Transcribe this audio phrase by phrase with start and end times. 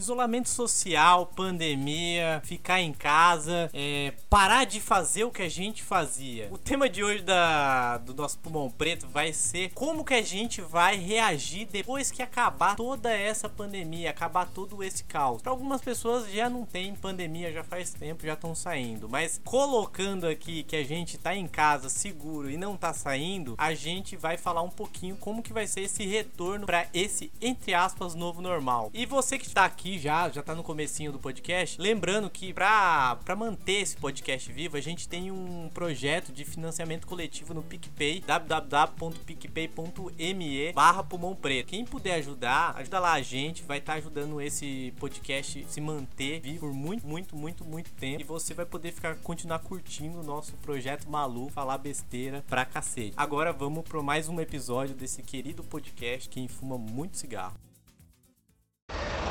[0.00, 6.48] Isolamento social, pandemia, ficar em casa, é, parar de fazer o que a gente fazia.
[6.50, 10.62] O tema de hoje da, do nosso pulmão preto vai ser como que a gente
[10.62, 15.42] vai reagir depois que acabar toda essa pandemia, acabar todo esse caos.
[15.42, 19.06] Para algumas pessoas já não tem pandemia, já faz tempo, já estão saindo.
[19.06, 23.74] Mas colocando aqui que a gente tá em casa seguro e não tá saindo, a
[23.74, 28.14] gente vai falar um pouquinho como que vai ser esse retorno para esse entre aspas
[28.14, 28.90] novo normal.
[28.94, 33.16] E você que está aqui já, já tá no comecinho do podcast, lembrando que para
[33.16, 38.20] para manter esse podcast vivo, a gente tem um projeto de financiamento coletivo no PicPay,
[38.20, 41.68] www.picpay.me barra pulmão preto.
[41.68, 46.40] Quem puder ajudar, ajuda lá a gente, vai estar tá ajudando esse podcast se manter
[46.40, 48.20] vivo por muito, muito, muito, muito tempo.
[48.20, 53.14] E você vai poder ficar continuar curtindo o nosso projeto maluco, falar besteira pra cacete.
[53.16, 57.69] Agora vamos para mais um episódio desse querido podcast Quem Fuma Muito Cigarro.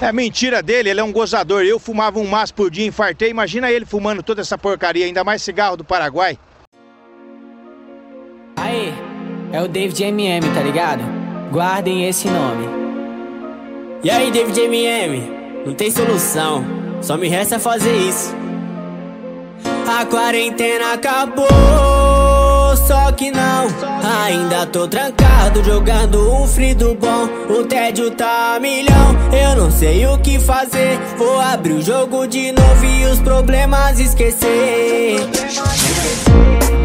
[0.02, 1.64] É mentira dele, ele é um gozador.
[1.64, 3.30] Eu fumava um maço por dia, infartei.
[3.30, 6.38] Imagina ele fumando toda essa porcaria, ainda mais cigarro do Paraguai.
[8.56, 8.94] Aí,
[9.52, 11.04] é o David MM, tá ligado?
[11.52, 12.68] Guardem esse nome.
[14.04, 15.40] E aí, David MM?
[15.66, 16.64] Não tem solução,
[17.02, 18.34] só me resta fazer isso.
[19.88, 21.99] A quarentena acabou
[22.90, 23.68] só que não.
[24.26, 27.30] Ainda tô trancado, jogando um frido bom.
[27.48, 31.00] O tédio tá a milhão, eu não sei o que fazer.
[31.16, 35.20] Vou abrir o jogo de novo e os problemas esquecer.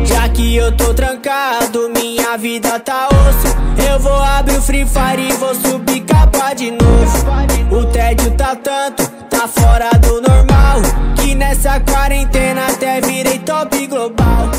[0.05, 3.57] Já que eu tô trancado, minha vida tá osso.
[3.91, 7.81] Eu vou abrir o Free Fire e vou subir capa de novo.
[7.81, 10.83] O tédio tá tanto, tá fora do normal.
[11.17, 14.54] Que nessa quarentena até virei top global.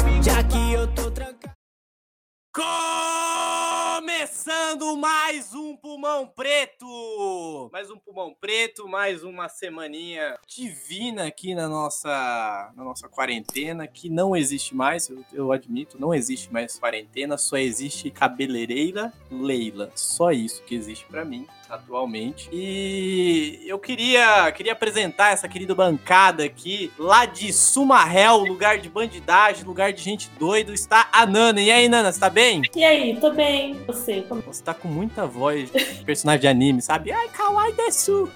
[3.97, 11.67] Começando mais um pulmão preto, mais um pulmão preto, mais uma semaninha divina aqui na
[11.67, 17.37] nossa na nossa quarentena que não existe mais, eu, eu admito, não existe mais quarentena,
[17.37, 22.49] só existe cabeleireira Leila, só isso que existe para mim atualmente.
[22.51, 29.63] E eu queria, queria apresentar essa querida bancada aqui, lá de Sumarrel, lugar de bandidagem,
[29.63, 31.61] lugar de gente doido, está a Nana.
[31.61, 32.61] E aí, Nana, você tá bem?
[32.75, 33.73] E aí, tô bem.
[33.87, 34.21] Você?
[34.27, 34.41] Como...
[34.41, 37.11] Você tá com muita voz de personagem de anime, sabe?
[37.11, 38.29] Ai, kawaii desu.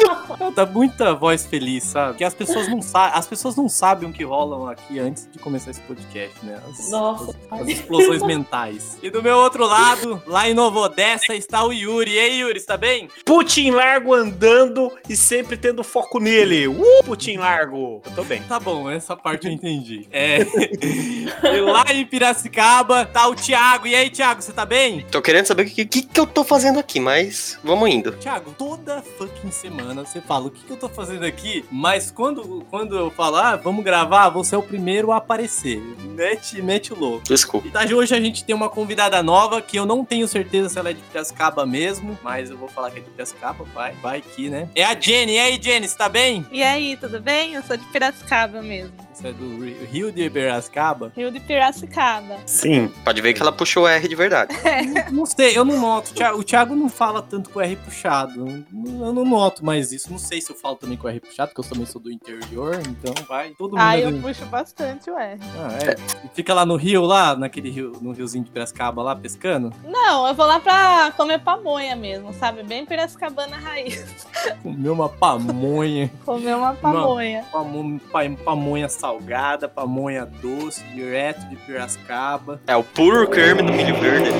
[0.54, 2.10] tá muita voz feliz, sabe?
[2.10, 5.38] Porque as pessoas não sabem, as pessoas não sabem o que rolam aqui antes de
[5.38, 6.60] começar esse podcast, né?
[6.68, 7.34] As, Nossa.
[7.50, 8.98] As, as explosões mentais.
[9.02, 12.12] E do meu outro lado, lá em Novo Odessa, está o Yuri.
[12.12, 13.08] E aí, Yuri, está tá bem?
[13.24, 16.66] Putin largo andando e sempre tendo foco nele.
[16.66, 18.02] Uh, Putin largo.
[18.04, 18.42] Eu tô bem.
[18.42, 20.08] Tá bom, essa parte eu entendi.
[20.14, 20.38] É.
[20.40, 23.86] e lá em Piracicaba tá o Thiago.
[23.86, 25.04] E aí, Thiago, você tá bem?
[25.10, 28.12] Tô querendo saber o que, que, que, eu tô fazendo aqui, mas vamos indo.
[28.12, 32.64] Thiago, toda fucking semana você fala o que, que eu tô fazendo aqui, mas quando,
[32.70, 35.80] quando eu falar, ah, vamos gravar, você é o primeiro a aparecer.
[36.02, 37.24] Mete, mete o louco.
[37.24, 37.68] Desculpa.
[37.68, 40.78] E tá, hoje a gente tem uma convidada nova que eu não tenho certeza se
[40.78, 44.18] ela é de Piracicaba mesmo, mas eu vou falar que é de Piracicaba, vai, vai
[44.18, 44.68] aqui, né?
[44.74, 45.34] É a Jenny.
[45.34, 46.46] E aí, Jenny, você tá bem?
[46.50, 47.54] E aí, tudo bem?
[47.54, 49.03] Eu sou de Piracicaba mesmo.
[49.14, 51.12] Você é do Rio de Piracicaba?
[51.16, 52.38] Rio de Piracicaba.
[52.46, 54.54] Sim, pode ver que ela puxou o R de verdade.
[54.64, 55.10] É.
[55.10, 56.12] Não, sei, eu não noto.
[56.36, 58.64] O Thiago não fala tanto com o R puxado.
[58.72, 60.10] Eu não noto mais isso.
[60.10, 62.10] Não sei se eu falo também com o R puxado, porque eu também sou do
[62.10, 63.80] interior, então vai todo mundo.
[63.80, 65.38] Ah, eu puxo bastante o R.
[65.58, 65.96] Ah, é.
[66.34, 69.72] Fica lá no rio, lá, naquele rio, no riozinho de Piracicaba, lá pescando?
[69.84, 72.62] Não, eu vou lá pra comer pamonha mesmo, sabe?
[72.64, 74.26] Bem Piracicabana raiz.
[74.62, 76.10] Comer uma pamonha.
[76.24, 77.44] comer uma pamonha.
[77.52, 82.58] Uma pamonha salgada, pamonha doce, direto de Piracicaba.
[82.66, 84.30] É o puro creme do milho verde.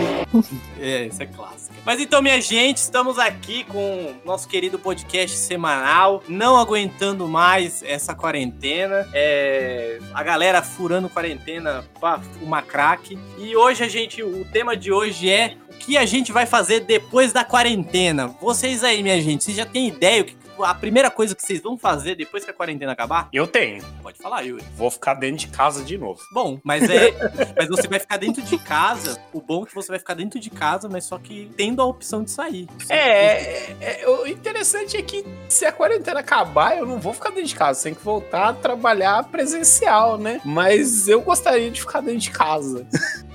[0.81, 1.75] é, isso é clássico.
[1.85, 8.15] Mas então, minha gente, estamos aqui com nosso querido podcast semanal, não aguentando mais essa
[8.15, 9.07] quarentena.
[9.13, 13.19] É, a galera furando quarentena pra fumar crack.
[13.37, 16.81] E hoje a gente, o tema de hoje é o que a gente vai fazer
[16.81, 18.29] depois da quarentena.
[18.41, 21.61] Vocês aí, minha gente, vocês já têm ideia o que a primeira coisa que vocês
[21.61, 23.29] vão fazer depois que a quarentena acabar?
[23.33, 23.83] Eu tenho.
[24.03, 24.65] Pode falar, Yuri.
[24.77, 26.21] Vou ficar dentro de casa de novo.
[26.33, 27.13] Bom, mas é.
[27.57, 29.21] mas você vai ficar dentro de casa.
[29.33, 31.85] O bom é que você vai ficar dentro de casa, mas só que tendo a
[31.85, 32.69] opção de sair.
[32.89, 37.31] É, é, é, o interessante é que se a quarentena acabar, eu não vou ficar
[37.31, 37.83] dentro de casa.
[37.83, 40.41] Tem que voltar a trabalhar presencial, né?
[40.45, 42.87] Mas eu gostaria de ficar dentro de casa.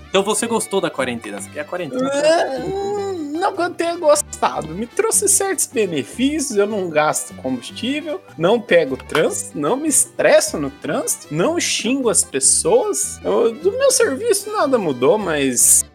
[0.10, 1.39] Então você gostou da quarentena?
[1.39, 2.10] Você quer a quarentena?
[3.31, 4.74] Não que eu tenha gostado.
[4.74, 10.70] Me trouxe certos benefícios, eu não gasto combustível, não pego trânsito, não me estresso no
[10.70, 13.20] trânsito, não xingo as pessoas.
[13.24, 15.86] Eu, do meu serviço nada mudou, mas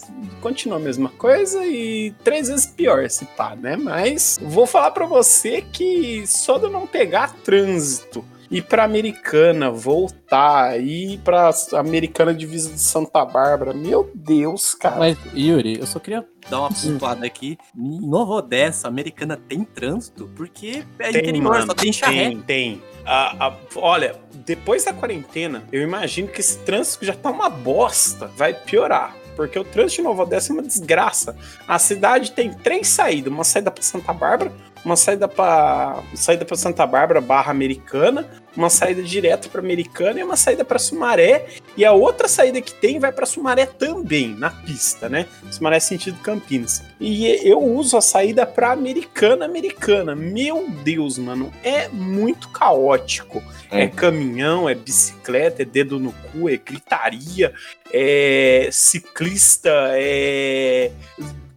[0.41, 3.77] continua a mesma coisa e três vezes pior esse pá, né?
[3.77, 9.69] Mas vou falar pra você que só de eu não pegar trânsito ir pra Americana,
[9.71, 13.75] voltar, ir pra Americana Divisa de Santa Bárbara.
[13.75, 14.97] Meu Deus, cara.
[14.97, 17.59] Mas, Yuri, eu só queria dar uma pontuada aqui.
[17.77, 20.31] Em Nova Odessa, Americana tem trânsito?
[20.37, 22.29] Porque é interior, mano, só tem charré.
[22.29, 22.83] Tem, tem.
[23.05, 24.17] Ah, ah, olha,
[24.47, 29.17] depois da quarentena, eu imagino que esse trânsito já tá uma bosta vai piorar.
[29.35, 31.37] Porque o trânsito de Nova Odessa é uma desgraça.
[31.67, 34.53] A cidade tem três saídas: uma saída para Santa Bárbara,
[34.85, 40.23] uma saída para saída para Santa Bárbara barra Americana, uma saída direta para Americana e
[40.23, 41.47] uma saída para Sumaré.
[41.77, 45.27] E a outra saída que tem vai para Sumaré também, na pista, né?
[45.51, 46.83] Sumaré sentido Campinas.
[47.01, 50.15] E eu uso a saída para Americana, Americana.
[50.15, 53.43] Meu Deus, mano, é muito caótico.
[53.71, 53.85] É.
[53.85, 57.53] é caminhão, é bicicleta, é dedo no cu, é gritaria,
[57.93, 60.93] é ciclista, é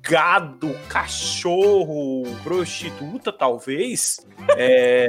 [0.07, 4.25] gado, cachorro, prostituta, talvez.
[4.57, 5.07] É...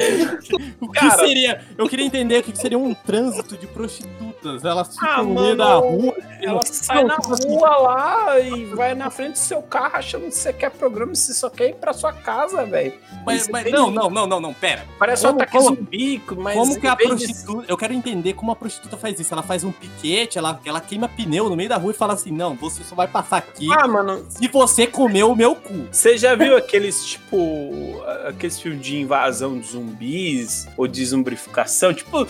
[0.81, 1.19] o que Cara...
[1.19, 1.65] seria?
[1.77, 4.65] Eu queria entender o que seria um trânsito de prostitutas.
[4.65, 6.17] Elas ficam ah, no meio da rua.
[6.43, 10.53] Ela sai na rua lá e vai na frente do seu carro achando que você
[10.53, 12.95] quer programa e você só quer ir pra sua casa, velho.
[13.25, 14.85] Mas, mas não, não, não, não, não, pera.
[14.99, 16.55] Parece como, um ataque como, zumbi, mas.
[16.55, 17.63] Como que a prostituta.
[17.63, 17.71] De...
[17.71, 19.33] Eu quero entender como a prostituta faz isso.
[19.33, 22.31] Ela faz um piquete, ela, ela queima pneu no meio da rua e fala assim:
[22.31, 23.69] não, você só vai passar aqui.
[23.73, 24.27] Ah, mano.
[24.31, 25.87] Se você comeu o meu cu.
[25.91, 31.93] Você já viu aqueles, tipo, aqueles filmes de invasão de zumbis ou de zumbificação?
[31.95, 32.27] Tipo,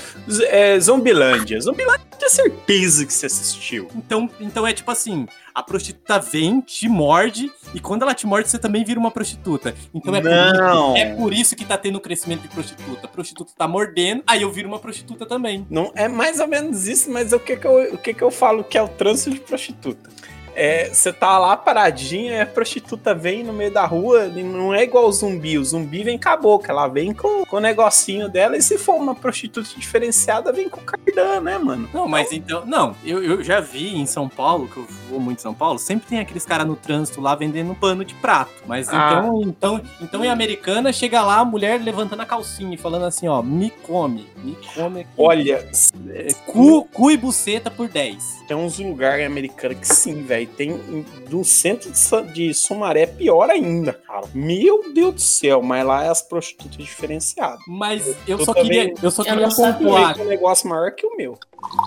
[0.48, 1.60] é, Zombilândia.
[1.60, 3.88] Zombilândia tem certeza que você assistiu.
[3.94, 8.48] Então, então é tipo assim, a prostituta vem, te morde, e quando ela te morde,
[8.48, 9.74] você também vira uma prostituta.
[9.94, 10.92] Então é, não.
[10.92, 13.06] Por, isso, é por isso que tá tendo crescimento de prostituta.
[13.06, 15.66] A prostituta tá mordendo, aí eu viro uma prostituta também.
[15.70, 18.30] Não é mais ou menos isso, mas o que que eu, o que que eu
[18.30, 20.10] falo que é o trânsito de prostituta?
[20.60, 25.06] É, você tá lá paradinha, a prostituta vem no meio da rua, não é igual
[25.06, 25.56] o zumbi.
[25.56, 28.76] O zumbi vem com a boca, ela vem com, com o negocinho dela, e se
[28.76, 31.88] for uma prostituta diferenciada, vem com o cardan, né, mano?
[31.94, 32.66] Não, mas então.
[32.66, 35.78] Não, eu, eu já vi em São Paulo, que eu vou muito em São Paulo,
[35.78, 38.50] sempre tem aqueles caras no trânsito lá vendendo pano de prato.
[38.66, 39.20] Mas ah.
[39.20, 43.28] então, então, então em Americana chega lá a mulher levantando a calcinha e falando assim,
[43.28, 45.10] ó, me come, me come aqui.
[45.16, 45.68] Olha,
[46.10, 48.37] é, cu, cu e buceta por 10.
[48.48, 51.92] Tem uns lugares americanos que sim, velho tem do centro
[52.32, 54.26] de Sumaré pior ainda, cara.
[54.32, 57.60] Meu Deus do céu, mas lá é as prostitutas diferenciadas.
[57.68, 60.18] Mas eu, eu só queria, eu só queria pontuar.
[60.18, 61.38] um negócio maior que o meu.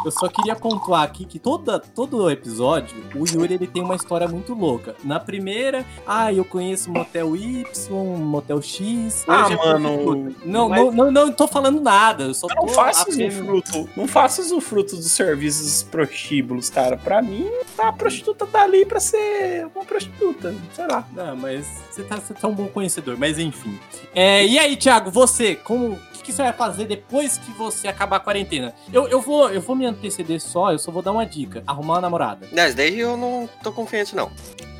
[0.04, 4.28] Eu só queria pontuar aqui que toda, todo episódio, o Yuri ele tem uma história
[4.28, 4.96] muito louca.
[5.04, 9.24] Na primeira, ah, eu conheço Motel Y, Motel X.
[9.28, 10.36] Ah, mano.
[10.44, 10.80] Não, mas...
[10.80, 12.26] não, não, não tô falando nada.
[12.26, 13.90] Eu só não faço o fruto.
[13.96, 16.98] Não faço o fruto dos serviços prostíbulos, cara.
[16.98, 20.54] Pra mim, a prostituta tá ali pra ser uma prostituta.
[20.74, 21.08] Sei lá.
[21.14, 23.18] Não, mas você tá, você tá um bom conhecedor.
[23.18, 23.80] Mas enfim.
[24.14, 28.18] É, e aí, Thiago, você, como que, que você vai fazer depois que você acabar
[28.18, 28.74] a quarentena?
[28.94, 31.64] Eu, eu, vou, eu vou me anteceder só, eu só vou dar uma dica.
[31.68, 32.48] Arrumar uma namorada.
[32.52, 34.32] Mas daí eu não tô confiante, não.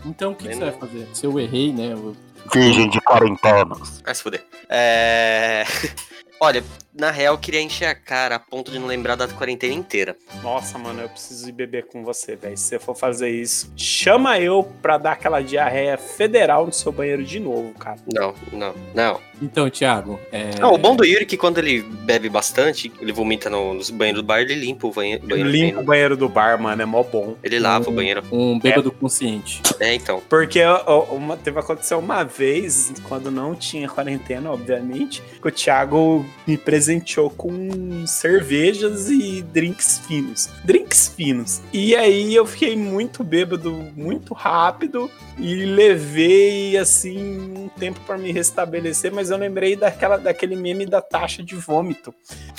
[0.06, 1.08] Então o que, que você vai fazer?
[1.14, 1.94] Se eu errei, né?
[1.94, 2.16] Eu...
[2.54, 3.76] Virgem de quarentena.
[4.04, 4.44] Vai se fuder.
[4.70, 5.64] É...
[6.44, 9.76] Olha, na real, eu queria encher a cara a ponto de não lembrar da quarentena
[9.76, 10.18] inteira.
[10.42, 12.58] Nossa, mano, eu preciso ir beber com você, velho.
[12.58, 17.24] Se você for fazer isso, chama eu pra dar aquela diarreia federal no seu banheiro
[17.24, 18.00] de novo, cara.
[18.12, 19.22] Não, não, não.
[19.42, 20.20] Então, Thiago.
[20.32, 20.60] É...
[20.60, 23.84] Não, o bom do Yuri é que quando ele bebe bastante, ele vomita no, no
[23.94, 25.28] banheiro do bar, ele limpa o banheiro.
[25.28, 27.36] banheiro limpa o banheiro do bar, mano, é mó bom.
[27.44, 28.24] Ele lava um, o banheiro.
[28.32, 29.00] Um bêbado é.
[29.00, 29.62] consciente.
[29.80, 30.22] É, então.
[30.30, 30.62] Porque
[31.10, 37.30] uma, teve aconteceu uma vez, quando não tinha quarentena, obviamente, que o Thiago me presenteou
[37.30, 40.50] com cervejas e drinks finos.
[40.64, 41.62] Drinks finos.
[41.74, 47.18] E aí eu fiquei muito bêbado, muito rápido e levei assim
[47.58, 52.14] um tempo para me restabelecer, mas eu lembrei daquela daquele meme da taxa de vômito.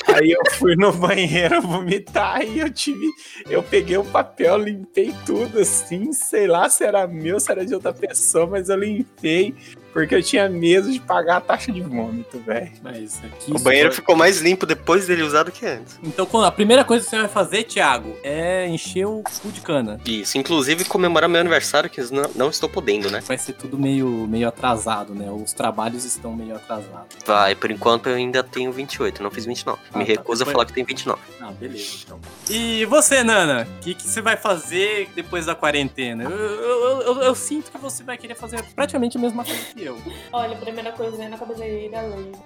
[0.08, 3.08] Aí eu fui no banheiro vomitar e eu tive
[3.48, 7.74] eu peguei o papel, limpei tudo assim, sei lá se era meu, se era de
[7.74, 9.54] outra pessoa, mas eu limpei
[9.92, 12.72] porque eu tinha medo de pagar a taxa de vômito, velho.
[12.82, 13.52] Mas aqui.
[13.52, 13.96] O banheiro foi...
[13.96, 15.98] ficou mais limpo depois dele usar do que antes.
[16.02, 20.00] Então, a primeira coisa que você vai fazer, Thiago, é encher o cu de cana.
[20.04, 23.20] Isso, inclusive comemorar meu aniversário, que não, não estou podendo, né?
[23.20, 25.30] Vai ser tudo meio, meio atrasado, né?
[25.30, 27.16] Os trabalhos estão meio atrasados.
[27.24, 29.78] Vai, por enquanto eu ainda tenho 28, não fiz 29.
[29.92, 31.20] Ah, Me tá, recuso a falar que tem 29.
[31.40, 32.20] Ah, beleza, então.
[32.48, 33.68] E você, Nana?
[33.78, 36.24] O que, que você vai fazer depois da quarentena?
[36.24, 39.81] Eu, eu, eu, eu, sinto que você vai querer fazer praticamente a mesma coisa que
[39.82, 39.96] eu.
[40.32, 42.32] Olha, a primeira coisa é na cabeceira lei.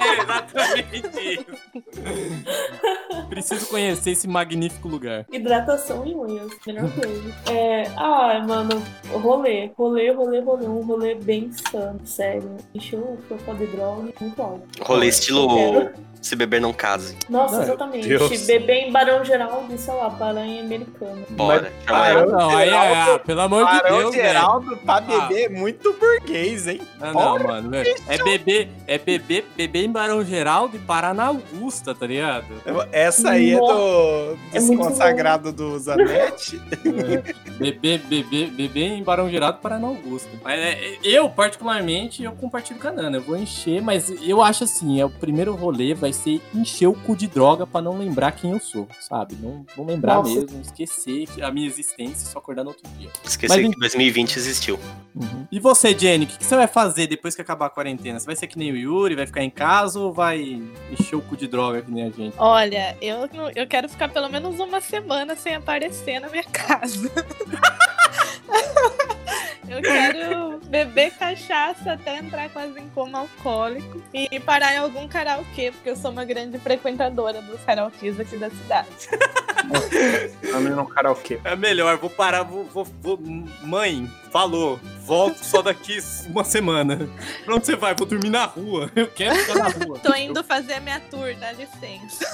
[0.00, 3.28] é exatamente isso.
[3.28, 5.26] Preciso conhecer esse magnífico lugar.
[5.32, 7.34] Hidratação e unhas, melhor coisa.
[7.50, 12.56] É, ah, mano, rolê, rolê, rolê, rolê, um rolê bem sano, sério.
[12.74, 14.62] Encheu o fofo de droga muito alto.
[14.82, 15.92] Rolê estilo quero-
[16.26, 17.16] se beber não case.
[17.28, 18.08] Nossa, Não, exatamente.
[18.08, 18.46] Deus.
[18.46, 21.24] Beber em Barão Geraldo, sei lá, Paranha americano.
[21.30, 21.72] Bora.
[21.86, 21.92] Ah.
[21.92, 24.26] Barão não, aí é, Geraldo- ah, pelo amor de Barão Deus, velho.
[24.28, 26.80] Geraldo pra beber é muito burguês, hein?
[27.00, 27.70] Não, não, mano.
[27.70, 27.94] velho.
[28.08, 32.46] É beber, é beber, beber em Barão Geraldo e parar na Augusta, tá ligado?
[32.90, 36.60] Essa aí é do, É dos muito consagrados do Zanetti.
[37.58, 40.28] Beber, beber, beber em Barão Geraldo e parar na Augusta.
[40.44, 43.16] Mas é, eu, particularmente, eu compartilho com a Nana.
[43.16, 46.94] Eu vou encher, mas eu acho assim, é o primeiro rolê vai ser encher o
[46.94, 49.36] cu de droga pra não lembrar quem eu sou, sabe?
[49.40, 50.34] Não, não lembrar Nossa.
[50.34, 53.10] mesmo, esquecer que a minha existência e só acordar no outro dia.
[53.24, 54.78] Esqueci Mas que 2020 existiu.
[55.50, 58.18] E você, Jenny, o que, que você vai fazer depois que acabar a quarentena?
[58.18, 61.22] Você vai ser que nem o Yuri, vai ficar em casa ou vai encher o
[61.22, 62.34] cu de droga que nem a gente?
[62.38, 67.10] Olha, eu, não- eu quero ficar pelo menos uma semana sem aparecer na minha casa.
[69.68, 75.70] eu quero beber cachaça até entrar quase em coma alcoólico e parar em algum karaokê,
[75.72, 78.88] porque eu sou uma grande frequentadora dos karaokês aqui da cidade.
[80.50, 81.40] Também no karaokê.
[81.44, 83.18] É melhor, vou parar, vou, vou, vou-
[83.62, 85.98] Mãe, falou, volto só daqui
[86.28, 87.08] uma semana.
[87.44, 87.94] Pra onde você vai?
[87.94, 88.90] Vou dormir na rua.
[88.96, 89.98] Eu quero ficar na rua.
[90.00, 92.26] Tô indo fazer a minha tour, dá licença.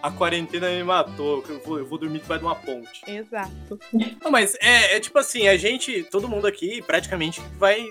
[0.00, 1.44] A quarentena me matou.
[1.48, 3.02] Eu vou, eu vou dormir debaixo de uma ponte.
[3.06, 3.80] Exato.
[4.22, 7.84] Não, mas é, é tipo assim, a gente, todo mundo aqui praticamente vai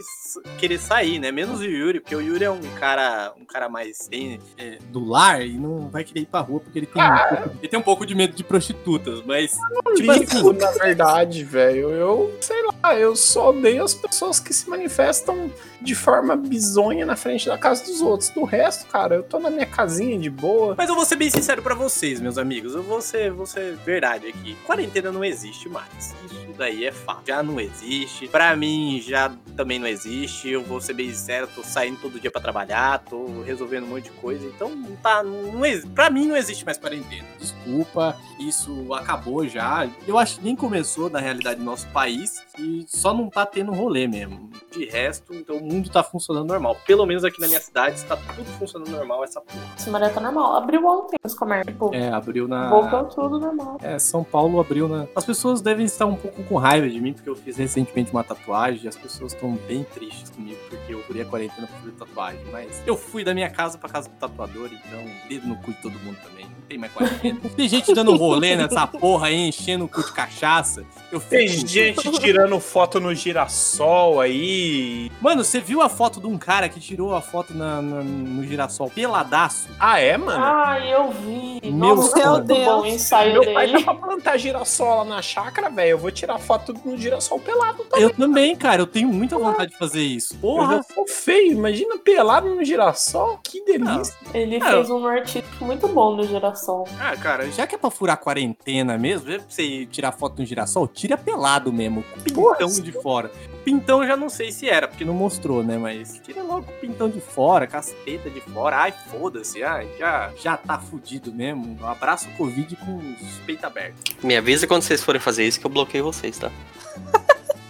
[0.57, 1.31] querer sair, né?
[1.31, 4.09] Menos o Yuri, porque o Yuri é um cara, um cara mais
[4.57, 7.57] é, do lar e não vai querer ir pra rua porque ele tem, um pouco,
[7.59, 9.51] ele tem um pouco de medo de prostitutas, mas
[9.95, 11.89] tipo assim, na verdade, velho.
[11.91, 17.15] Eu, sei lá, eu só odeio as pessoas que se manifestam de forma bizonha na
[17.15, 18.29] frente da casa dos outros.
[18.29, 20.75] Do resto, cara, eu tô na minha casinha de boa.
[20.77, 22.75] Mas eu vou ser bem sincero pra vocês, meus amigos.
[22.75, 24.55] Eu vou ser, vou ser verdade aqui.
[24.65, 26.13] Quarentena não existe mais.
[26.25, 27.23] Isso daí é fato.
[27.27, 28.27] Já não existe.
[28.27, 30.49] Pra mim, já também não existe.
[30.49, 34.05] Eu vou ser bem sincero, tô saindo todo dia pra trabalhar, tô resolvendo um monte
[34.05, 34.45] de coisa.
[34.45, 34.71] Então,
[35.01, 35.23] tá.
[35.23, 35.61] Não,
[35.93, 37.27] pra mim, não existe mais quarentena.
[37.39, 39.89] Desculpa, isso acabou já.
[40.07, 42.41] Eu acho que nem começou, na realidade, no nosso país.
[42.59, 44.49] E só não tá tendo rolê mesmo.
[44.71, 46.77] De resto, então o mundo tá funcionando normal.
[46.85, 49.61] Pelo menos aqui na minha cidade, está tudo funcionando normal essa porra.
[49.77, 50.55] Esse maré tá normal.
[50.55, 51.71] Abriu ontem os comércios.
[51.73, 52.69] Tipo, É, abriu na.
[52.69, 53.77] voltou tudo normal.
[53.81, 55.07] É, São Paulo abriu na.
[55.15, 58.23] As pessoas devem estar um pouco com raiva de mim, porque eu fiz recentemente uma
[58.23, 61.91] tatuagem e as pessoas estão bem tristes comigo, porque eu furei a quarentena pra fazer
[61.93, 62.41] tatuagem.
[62.51, 65.81] Mas eu fui da minha casa pra casa do tatuador, então dedo no cu de
[65.81, 66.45] todo mundo também.
[66.45, 67.39] Não tem mais quarentena.
[67.55, 70.85] Tem gente dando rolê nessa porra aí, enchendo o cu de cachaça.
[71.11, 75.11] Eu fico- Tem gente tirando foto no girassol aí.
[75.21, 78.43] Mano, você viu a foto de um cara que tirou a foto na- na- no
[78.45, 79.69] girassol peladaço?
[79.79, 80.43] Ah, é, mano?
[80.43, 81.59] Ah, eu vi.
[81.63, 82.65] Meu Nossa, Deus.
[82.65, 83.83] bom o ensaio Meu pai tá dele.
[83.83, 85.89] pra plantar girassol lá na chácara, velho.
[85.91, 88.03] Eu vou tirar foto no girassol pelado também.
[88.03, 88.81] Eu também, cara.
[88.81, 90.33] Eu tenho muita vontade de fazer isso.
[90.35, 90.75] Eu Porra!
[90.77, 91.53] já sou feio.
[91.53, 93.39] Imagina pelado no girassol.
[93.43, 94.15] Que delícia.
[94.33, 96.83] Ele Ah, fez um artístico muito bom no geração.
[96.99, 100.45] Ah, cara, já que é pra furar quarentena mesmo, pra você ir tirar foto no
[100.45, 103.31] girassol, tira pelado mesmo, pintão Porra, de fora.
[103.63, 105.77] Pintão já não sei se era, porque não mostrou, né?
[105.77, 108.77] Mas tira logo o pintão de fora, caceta de fora.
[108.77, 111.77] Ai, foda-se, ai, já, já tá fudido mesmo.
[111.79, 114.15] Um abraço Covid com os peitos abertos.
[114.23, 116.51] Me avisa quando vocês forem fazer isso que eu bloqueio vocês, tá?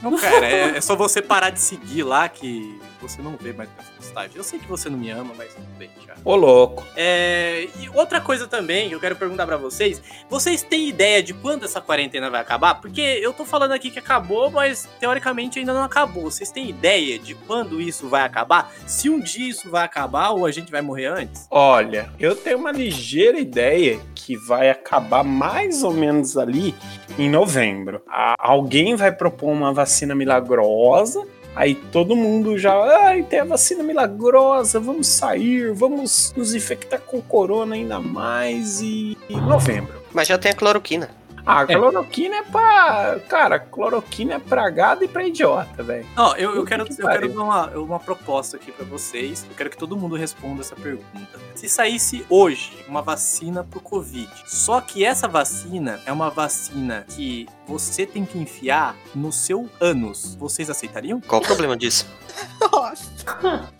[0.01, 3.69] Não, cara, é, é só você parar de seguir lá que você não vê mais
[3.71, 4.35] minhas postagens.
[4.35, 6.13] Eu sei que você não me ama, mas tudo bem, já.
[6.23, 6.85] Ô, louco.
[6.95, 11.33] É, e outra coisa também que eu quero perguntar pra vocês, vocês têm ideia de
[11.33, 12.75] quando essa quarentena vai acabar?
[12.75, 16.23] Porque eu tô falando aqui que acabou, mas teoricamente ainda não acabou.
[16.23, 18.71] Vocês têm ideia de quando isso vai acabar?
[18.85, 21.47] Se um dia isso vai acabar ou a gente vai morrer antes?
[21.49, 26.75] Olha, eu tenho uma ligeira ideia que vai acabar mais ou menos ali
[27.17, 28.01] em novembro.
[28.37, 31.25] Alguém vai propor uma vacina milagrosa.
[31.55, 37.21] Aí todo mundo já, ai, tem a vacina milagrosa, vamos sair, vamos nos infectar com
[37.21, 40.01] corona ainda mais e, e novembro.
[40.13, 41.09] Mas já tem a cloroquina.
[41.45, 43.19] Ah, cloroquina é pra.
[43.27, 46.05] Cara, cloroquina é pra gado e pra idiota, velho.
[46.15, 49.45] Ó, eu, eu quero, que eu quero dar uma, uma proposta aqui pra vocês.
[49.49, 51.39] Eu quero que todo mundo responda essa pergunta.
[51.55, 57.47] Se saísse hoje uma vacina pro Covid, só que essa vacina é uma vacina que
[57.67, 61.21] você tem que enfiar no seu ânus, vocês aceitariam?
[61.21, 62.05] Qual o problema disso?
[62.71, 63.11] Nossa.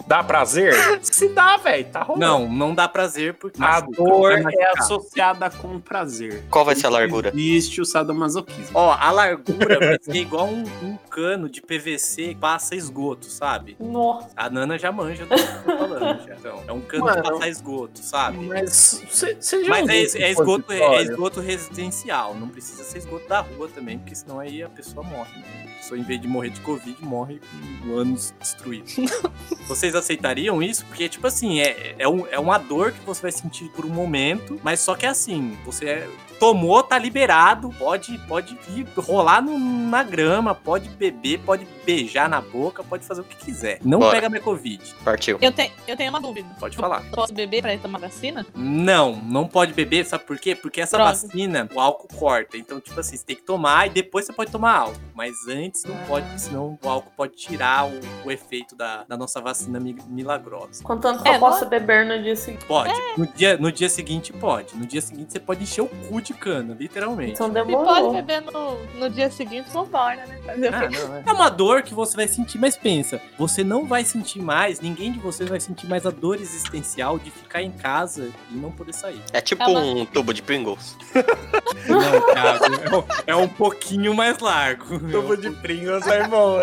[0.08, 0.74] Dá prazer?
[1.02, 1.86] Se dá, velho.
[1.86, 2.26] Tá rolando.
[2.26, 6.44] Não, não dá prazer porque A dor é associada com prazer.
[6.50, 7.32] Qual vai ser a largura?
[7.52, 8.72] Existe o sadomasoquismo.
[8.74, 13.76] Ó, a largura vai ser igual um, um cano de PVC que passa esgoto, sabe?
[13.80, 14.30] Nossa.
[14.36, 16.02] A Nana já manja do que eu tô falando.
[16.26, 16.36] Já.
[16.36, 17.24] Então, é um cano de Mano.
[17.24, 18.38] passar esgoto, sabe?
[18.46, 23.28] Mas você já Mas é, é esgoto, é, é esgoto residencial, não precisa ser esgoto
[23.28, 25.40] da rua também, porque senão aí a pessoa morre.
[25.40, 25.68] Né?
[25.76, 27.40] A pessoa, em vez de morrer de Covid, morre
[27.82, 28.86] com ânus destruído.
[29.68, 30.86] Vocês aceitariam isso?
[30.86, 33.90] Porque, tipo assim, é, é, um, é uma dor que você vai sentir por um
[33.90, 37.41] momento, mas só que é assim, você é- tomou, tá liberado,
[37.78, 43.22] pode, pode ir rolar no- na grama, pode beber, pode beijar na boca, pode fazer
[43.22, 43.80] o que quiser.
[43.84, 44.12] Não Bora.
[44.12, 44.96] pega minha Covid.
[45.04, 45.38] Partiu.
[45.42, 46.48] Eu, te, eu tenho uma dúvida.
[46.60, 47.04] Pode falar.
[47.12, 48.46] Posso beber pra ir tomar vacina?
[48.56, 50.56] Não, não pode beber, sabe por quê?
[50.56, 51.12] Porque essa Droga.
[51.12, 52.58] vacina, o álcool corta.
[52.58, 55.00] Então, tipo assim, você tem que tomar e depois você pode tomar álcool.
[55.16, 56.06] Mas antes não Ah.
[56.08, 60.84] pode, senão o álcool pode tirar o, o efeito da, da nossa vacina mi- milagrosa.
[60.84, 62.66] Contanto que É, eu possa não- beber no dia seguinte.
[62.66, 62.94] Pode.
[63.18, 64.76] No, dia, no dia seguinte, pode.
[64.76, 67.31] No dia seguinte, você pode encher o cu de cana, literalmente.
[67.32, 68.14] Então pode demorou.
[68.14, 70.38] beber no, no dia seguinte, vambora, né?
[70.46, 70.98] Fazer o Ah, quê?
[70.98, 71.24] não, é.
[71.28, 75.12] É uma dor que você vai sentir, mas pensa, você não vai sentir mais, ninguém
[75.12, 78.94] de vocês vai sentir mais a dor existencial de ficar em casa e não poder
[78.94, 79.22] sair.
[79.34, 80.96] É tipo É uma- um tubo de Pringles.
[81.88, 85.00] Não, Thiago, é um- é um pouquinho mais largo.
[85.12, 86.58] Tubo de Pringles é bom.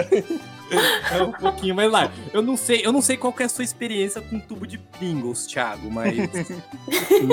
[1.11, 2.13] É um pouquinho mais largo.
[2.33, 4.79] Eu não sei, eu não sei qual que é a sua experiência com tubo de
[4.79, 6.17] Pringles, Thiago, mas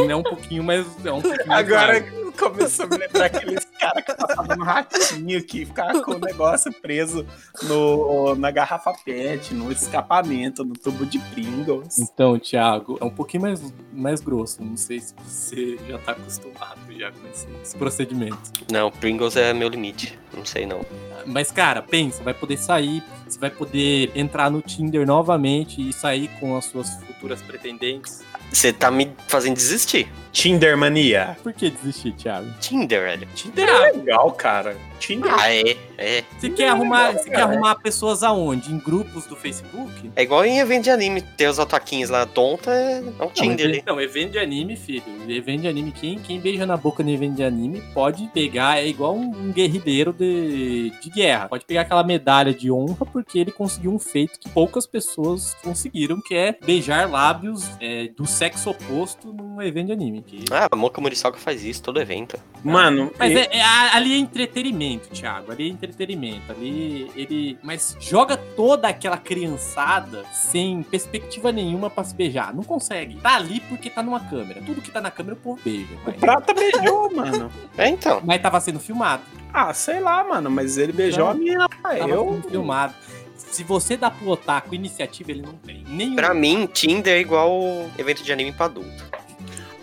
[0.10, 2.32] é um pouquinho mais, é um pouquinho mais Agora largo.
[2.34, 6.72] começou a me lembrar aqueles caras que passavam no ratinho que ficavam com o negócio
[6.74, 7.25] preso
[7.63, 12.00] no, na garrafa PET, no escapamento, no tubo de Pringles.
[12.00, 13.62] Então, Thiago, é um pouquinho mais,
[13.92, 14.63] mais grosso.
[14.63, 18.38] Não sei se você já tá acostumado já com esse, esse procedimento.
[18.72, 20.18] Não, Pringles é meu limite.
[20.34, 20.86] Não sei não.
[21.25, 26.29] Mas, cara, pensa, vai poder sair, você vai poder entrar no Tinder novamente e sair
[26.39, 26.89] com as suas
[27.25, 28.24] futuras pretendentes.
[28.51, 30.08] Você tá me fazendo desistir.
[30.32, 31.38] Tinder mania.
[31.41, 32.48] Por que desistir, Thiago?
[32.60, 33.27] Tinder, velho.
[33.34, 34.75] Tinder é legal, cara.
[35.00, 36.24] Tinder Ah, é, é.
[36.38, 38.72] Você quer arrumar, você quer arrumar pessoas aonde?
[38.72, 40.12] Em grupos do Facebook?
[40.13, 41.22] É igual em evento de anime.
[41.22, 43.84] Ter os otaquinhos lá tonta é é um Tinder ali.
[43.86, 45.03] Não, evento de anime, filho.
[45.27, 48.88] Evento de anime, quem, quem beija na boca no evento de anime pode pegar, é
[48.88, 51.48] igual um, um guerrilheiro de, de guerra.
[51.48, 56.20] Pode pegar aquela medalha de honra porque ele conseguiu um feito que poucas pessoas conseguiram,
[56.22, 60.22] que é beijar lábios é, do sexo oposto num evento de anime.
[60.22, 62.37] Que- Ah, a Moca Muriçoca faz isso, todo evento.
[62.61, 63.61] Mano, Mas e- é, é-
[63.94, 65.50] ali é entretenimento, Thiago.
[65.51, 66.51] Ali é entretenimento.
[66.51, 67.57] Ali ele.
[67.63, 72.53] Mas joga toda aquela criançada sem perspectiva nenhuma pra se beijar.
[72.53, 73.16] Não consegue.
[73.22, 74.61] Tá ali porque tá numa câmera.
[74.61, 75.94] Tudo que tá na câmera o povo beija.
[75.96, 77.50] o Mas, Prata beijou, mano.
[77.77, 78.22] É, então.
[78.25, 79.24] mas tava sendo filmado.
[79.53, 81.31] Ah, sei lá, mano, mas ele beijou Não.
[81.31, 81.70] a minha.
[81.81, 82.33] Tava Eu.
[82.33, 82.94] sendo filmado.
[83.37, 85.83] Se você dá pro otaku iniciativa, ele não tem.
[85.87, 86.15] Nenhum.
[86.15, 89.05] Pra mim, Tinder é igual evento de anime pra adulto.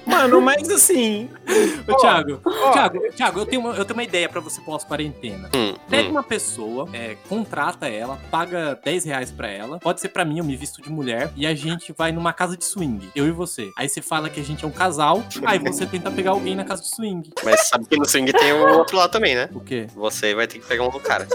[0.07, 1.29] Mano, mas assim.
[1.87, 5.51] Ô, Thiago, ó, Thiago, Thiago, eu tenho uma, eu tenho uma ideia pra você pós-quarentena.
[5.55, 6.13] Hum, Pega hum.
[6.13, 9.79] uma pessoa, é, contrata ela, paga 10 reais pra ela.
[9.79, 11.33] Pode ser pra mim, eu me visto de mulher.
[11.37, 13.11] E a gente vai numa casa de swing.
[13.15, 13.71] Eu e você.
[13.77, 15.23] Aí você fala que a gente é um casal.
[15.45, 17.31] Aí você tenta pegar alguém na casa de swing.
[17.45, 19.49] Mas sabe que no swing tem o outro lado também, né?
[19.53, 19.87] O quê?
[19.95, 21.27] Você vai ter que pegar um do cara.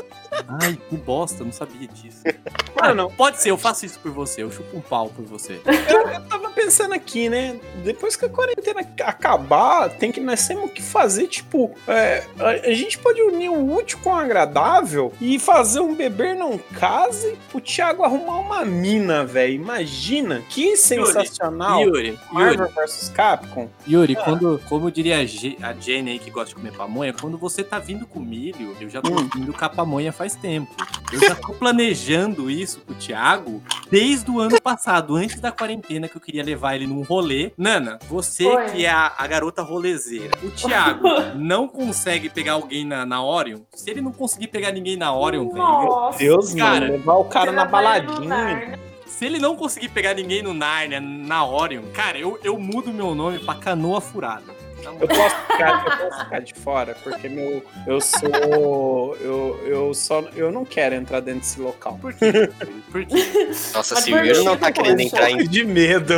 [0.61, 2.23] Ai, que bosta, eu não sabia disso.
[2.79, 4.43] Mano, Pode ser, eu faço isso por você.
[4.43, 5.59] Eu chupo um pau por você.
[5.65, 7.59] eu tava pensando aqui, né?
[7.83, 12.73] Depois que a quarentena acabar, tem que nós temos que fazer, tipo, é, a, a
[12.73, 17.59] gente pode unir o útil com o agradável e fazer um beber não case pro
[17.61, 19.53] Thiago arrumar uma mina, velho.
[19.53, 21.81] Imagina que sensacional.
[21.81, 23.69] Yuri, Yuri, Marvel vs Capcom.
[23.87, 27.63] Yuri, quando, como diria a, a Jenny aí que gosta de comer pamonha, quando você
[27.63, 29.29] tá vindo com milho, eu já tô Hum.
[29.33, 30.75] vindo com a pamonha faz tempo.
[31.11, 36.07] Eu já tô planejando isso com o Thiago desde o ano passado, antes da quarentena,
[36.07, 37.51] que eu queria levar ele num rolê.
[37.57, 38.65] Nana, você Oi.
[38.65, 39.61] que é a, a garota
[39.97, 43.59] rolezeira, o Thiago não consegue pegar alguém na, na Orion?
[43.73, 46.19] Se ele não conseguir pegar ninguém na Orion, velho, Nossa.
[46.19, 48.79] Deus, Cara, mano, levar o cara na baladinha.
[49.05, 53.15] Se ele não conseguir pegar ninguém no Narnia, na Orion, cara, eu, eu mudo meu
[53.15, 54.55] nome pra Canoa Furada.
[54.83, 59.15] Eu posso ficar, eu posso ficar de fora, porque meu, eu sou.
[59.19, 60.21] Eu, eu só.
[60.35, 61.97] Eu não quero entrar dentro desse local.
[62.01, 62.49] Por quê?
[62.91, 63.47] Por quê?
[63.73, 65.47] Nossa, Mas se o Yuri não tá querendo entrar em.
[65.47, 66.13] de medo.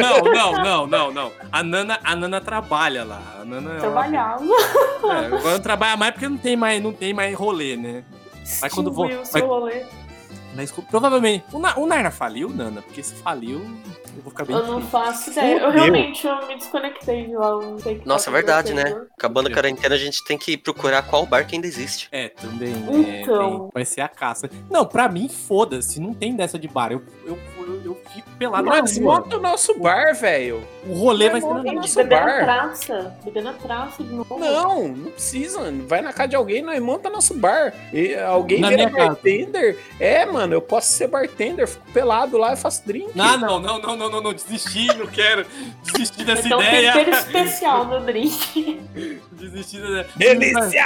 [0.00, 1.32] Não, não, não, não, não.
[1.52, 3.20] A Nana, a Nana trabalha lá.
[3.40, 4.44] A Nana ela- Trabalhava.
[4.44, 8.04] É, agora não trabalha mais porque não tem mais, não tem mais rolê, né?
[8.62, 9.86] Mas quando vou- Distribuiu o mas-
[10.58, 10.68] rolê.
[10.68, 11.44] Mas provavelmente.
[11.52, 12.82] O, Na, o Narna faliu, Nana?
[12.82, 13.60] Porque se faliu,
[14.16, 15.58] eu vou ficar bem Eu não faço ideia.
[15.58, 17.48] Eu realmente eu me desconectei de lá.
[17.48, 18.82] eu Não sei o que Nossa, é verdade, né?
[19.16, 22.08] Acabando a quarentena, a gente tem que procurar qual bar que ainda existe.
[22.10, 22.72] É, também.
[22.74, 23.60] né, Então.
[23.60, 24.50] tem- vai ser a caça.
[24.70, 26.00] Não, pra mim, foda-se.
[26.00, 26.92] Não tem dessa de bar.
[26.92, 27.38] Eu, eu,
[28.12, 29.14] fico pelado na Mas rua.
[29.20, 30.62] monta o nosso bar, velho.
[30.86, 31.62] O rolê vai ser rua.
[31.72, 32.44] nosso Beber na bar.
[32.44, 33.16] praça.
[33.24, 34.38] Beber na praça de novo.
[34.38, 35.58] Não, não precisa.
[35.60, 35.86] mano.
[35.86, 37.72] Vai na casa de alguém, nós monta nosso bar.
[37.92, 39.06] E alguém Na vira casa.
[39.08, 39.78] bartender.
[40.00, 43.10] É, mano, eu posso ser bartender, fico pelado lá e faço drink.
[43.14, 45.46] Não, não, não, não, não, não, não, desisti, não quero.
[45.84, 46.92] Desisti dessa Então ideia.
[46.92, 48.80] tempero especial no drink.
[49.32, 50.84] Desisti da Delícia!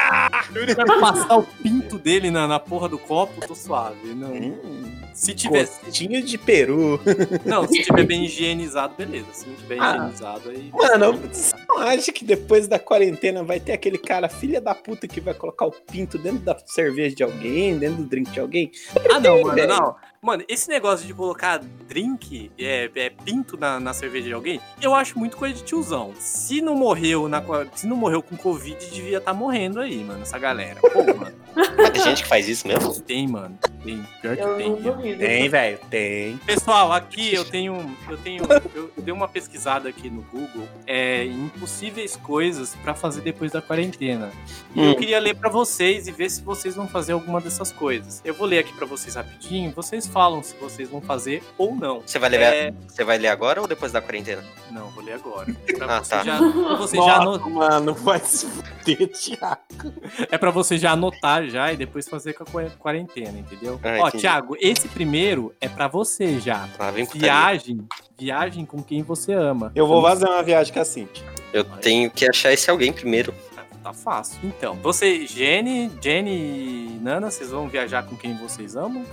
[0.55, 4.15] Eu quero passar o pinto dele na, na porra do copo, tô suave.
[4.15, 4.31] Não.
[4.33, 5.67] Hum, Se tiver.
[5.67, 6.82] Gostinho de peru.
[7.45, 9.27] Não, se tiver bem higienizado, beleza.
[9.33, 9.97] Se não tiver Ah.
[9.97, 10.71] higienizado, aí.
[10.73, 15.07] Mano, você não acha que depois da quarentena vai ter aquele cara filha da puta
[15.09, 18.71] que vai colocar o pinto dentro da cerveja de alguém, dentro do drink de alguém?
[19.11, 19.97] Ah, não, mano, não.
[20.25, 21.59] Mano, esse negócio de colocar
[21.89, 26.13] drink, é, é, pinto na, na cerveja de alguém, eu acho muito coisa de tiozão.
[26.17, 27.43] Se não morreu na,
[27.75, 30.79] se não morreu com Covid, devia estar morrendo aí, mano, essa galera.
[30.81, 31.37] Pô, mano,
[31.77, 32.95] Mas tem gente que faz isso mesmo?
[33.01, 33.59] tem, mano.
[33.83, 34.01] Tem.
[34.21, 34.75] Pior que Eu tem.
[34.77, 35.19] duvido.
[35.19, 36.37] Tem, velho, tem.
[36.47, 37.97] Pessoal, aqui eu tenho.
[38.09, 38.45] Eu tenho.
[38.77, 40.69] Eu dei uma pesquisada aqui no Google.
[40.87, 44.31] É impossíveis coisas pra fazer depois da quarentena.
[44.73, 44.95] E eu Hum.
[44.95, 48.23] queria ler pra vocês e ver se vocês vão fazer alguma dessas coisas.
[48.25, 49.73] Eu vou ler aqui pra vocês rapidinho.
[49.73, 52.01] Vocês falam se vocês vão fazer ou não.
[52.05, 54.43] Você vai ler, É, você vai ler agora ou depois da quarentena?
[54.71, 55.47] não, vou ler agora.
[55.77, 56.23] Pra Ah, você tá.
[56.25, 59.93] já, pra você já ano- Nossa, mano, vai se fuder, Thiago.
[60.31, 63.81] é pra você já anotar já e depois fazer com a qua- quarentena, entendeu?
[63.83, 64.23] Ah, Ó, entendi.
[64.23, 66.69] Thiago, esse primeiro é pra você já.
[66.79, 67.27] Ah, vem putaria.
[67.33, 69.73] Viagem, viagem com quem você ama.
[69.75, 71.25] Eu vou fazer uma viagem com a Cintia.
[71.53, 73.33] Eu tenho que achar esse alguém primeiro.
[73.55, 74.39] Tá- Tá fácil.
[74.45, 79.05] Então, você, Jenny, Jenny e Nana, vocês vão viajar com quem vocês amam?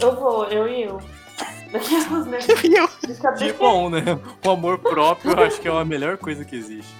[0.00, 1.00] Eu vou, eu e eu.
[3.36, 4.02] De Que bom, né?
[4.44, 6.94] O amor próprio eu acho que é a melhor coisa que existe.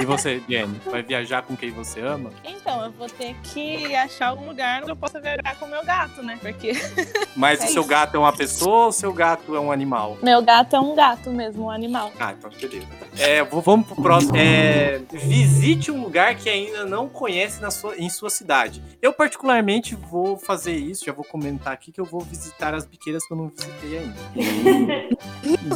[0.00, 2.30] E você, Jenny, vai viajar com quem você ama?
[2.60, 5.84] Então, eu vou ter que achar algum lugar onde eu possa viajar com o meu
[5.84, 6.38] gato, né?
[6.40, 6.72] Porque
[7.34, 7.90] Mas É o seu isso.
[7.90, 10.18] gato é uma pessoa ou o seu gato é um animal?
[10.22, 12.12] meu gato é um gato mesmo, um animal.
[12.20, 12.86] Ah, então beleza.
[13.18, 14.36] É, vou- vamos pro próximo.
[14.36, 18.82] É, visite um lugar que ainda não conhece na sua, em sua cidade.
[19.00, 23.26] Eu, particularmente, vou fazer isso, já vou comentar aqui que eu vou visitar as biqueiras
[23.26, 24.16] que eu não visitei ainda.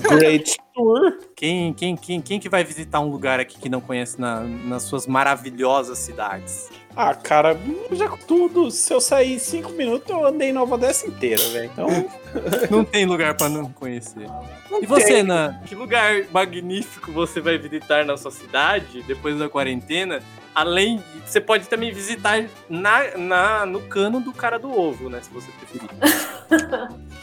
[0.08, 1.18] Great Tour.
[1.36, 4.82] Quem, quem, quem, quem que vai visitar um lugar aqui que não conhece na- nas
[4.82, 6.68] suas maravilhosas cidades?
[6.96, 7.59] Ah, cara,
[7.92, 8.70] já com tudo.
[8.70, 11.70] Se eu sair cinco minutos, eu andei Nova Odessa inteira, velho.
[11.72, 11.88] Então,
[12.70, 14.28] Não tem lugar pra não conhecer.
[14.70, 15.22] não E você.
[15.22, 15.61] Nan?
[15.66, 20.20] Que lugar magnífico você vai visitar na sua cidade depois da quarentena?
[20.54, 21.14] Além de.
[21.26, 25.20] Você pode também visitar na, na, no cano do cara do ovo, né?
[25.22, 25.88] Se você preferir.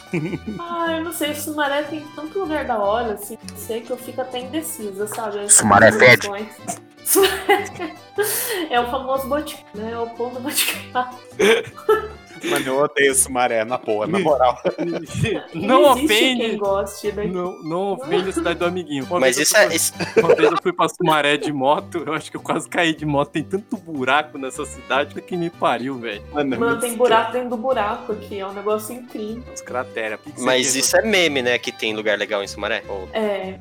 [0.60, 4.20] Ah, eu não sei, Sumaré tem tanto lugar da hora, assim, sei que eu fico
[4.20, 5.50] até indecisa, sabe?
[5.50, 6.26] Sumaré fede.
[6.28, 6.48] opções.
[7.02, 7.91] Sumaré-
[8.70, 9.92] É o famoso boticário, né?
[9.92, 11.18] É o pão do boticário.
[12.44, 14.58] Mano, eu odeio Sumaré, na boa, na moral.
[15.54, 16.56] Não quem ofende.
[16.56, 17.28] goste daqui.
[17.28, 19.04] Não, não ofende a cidade do amiguinho.
[19.04, 19.66] Uma Mas isso é.
[19.66, 19.92] fui- Isso...
[20.16, 23.06] Uma vez eu fui pra Sumaré de moto, eu acho que eu quase caí de
[23.06, 23.30] moto.
[23.30, 26.20] Tem tanto buraco nessa cidade que me pariu, velho.
[26.32, 29.44] Mano, Mano, tem buraco dentro do buraco aqui, é um negócio incrível.
[29.54, 30.18] Os crateras.
[30.38, 31.56] Mas isso é meme, né?
[31.58, 32.82] Que tem lugar legal em Sumaré?
[32.88, 33.54] Ou- É.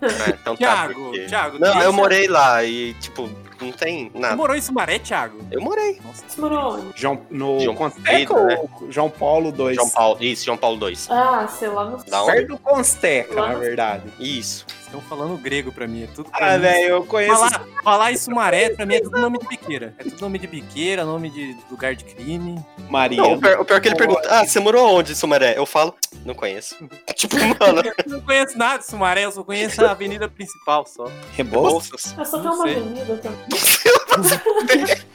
[0.00, 0.56] Ah, então tá.
[0.56, 1.58] Thiago, porque- Thiago.
[1.58, 3.28] Não, eu morei lá e, tipo,
[3.60, 4.36] não tem Você nada.
[4.36, 5.38] morou em Sumaré, Thiago?
[5.50, 5.98] Eu morei.
[6.04, 6.24] Nossa.
[6.28, 6.86] Você morou onde?
[6.94, 8.58] João, no João Consteca Pedro, né?
[8.90, 9.74] João Paulo II?
[9.74, 10.18] João Paulo.
[10.20, 10.96] Isso, João Paulo II.
[11.10, 12.32] Ah, sei lá, no Da onde?
[12.32, 14.04] Perto do Consteca, Lá na verdade.
[14.18, 14.64] Isso.
[14.88, 16.04] Estão falando grego pra mim.
[16.04, 17.34] É tudo pra Ah, velho, eu conheço.
[17.36, 19.94] Falar, falar em Sumaré, pra mim, é tudo nome de biqueira.
[19.98, 22.58] É tudo nome de biqueira, nome de lugar de crime.
[22.88, 23.20] Maria.
[23.20, 25.58] Não, o pior, o pior é que ele pergunta: Ah, você morou onde, Sumaré?
[25.58, 26.74] Eu falo, não conheço.
[27.14, 31.04] tipo, mano, Eu não conheço nada de Sumaré, eu só conheço a avenida principal só.
[31.34, 32.16] Rebouças?
[32.18, 33.46] É só tem Não uma avenida também.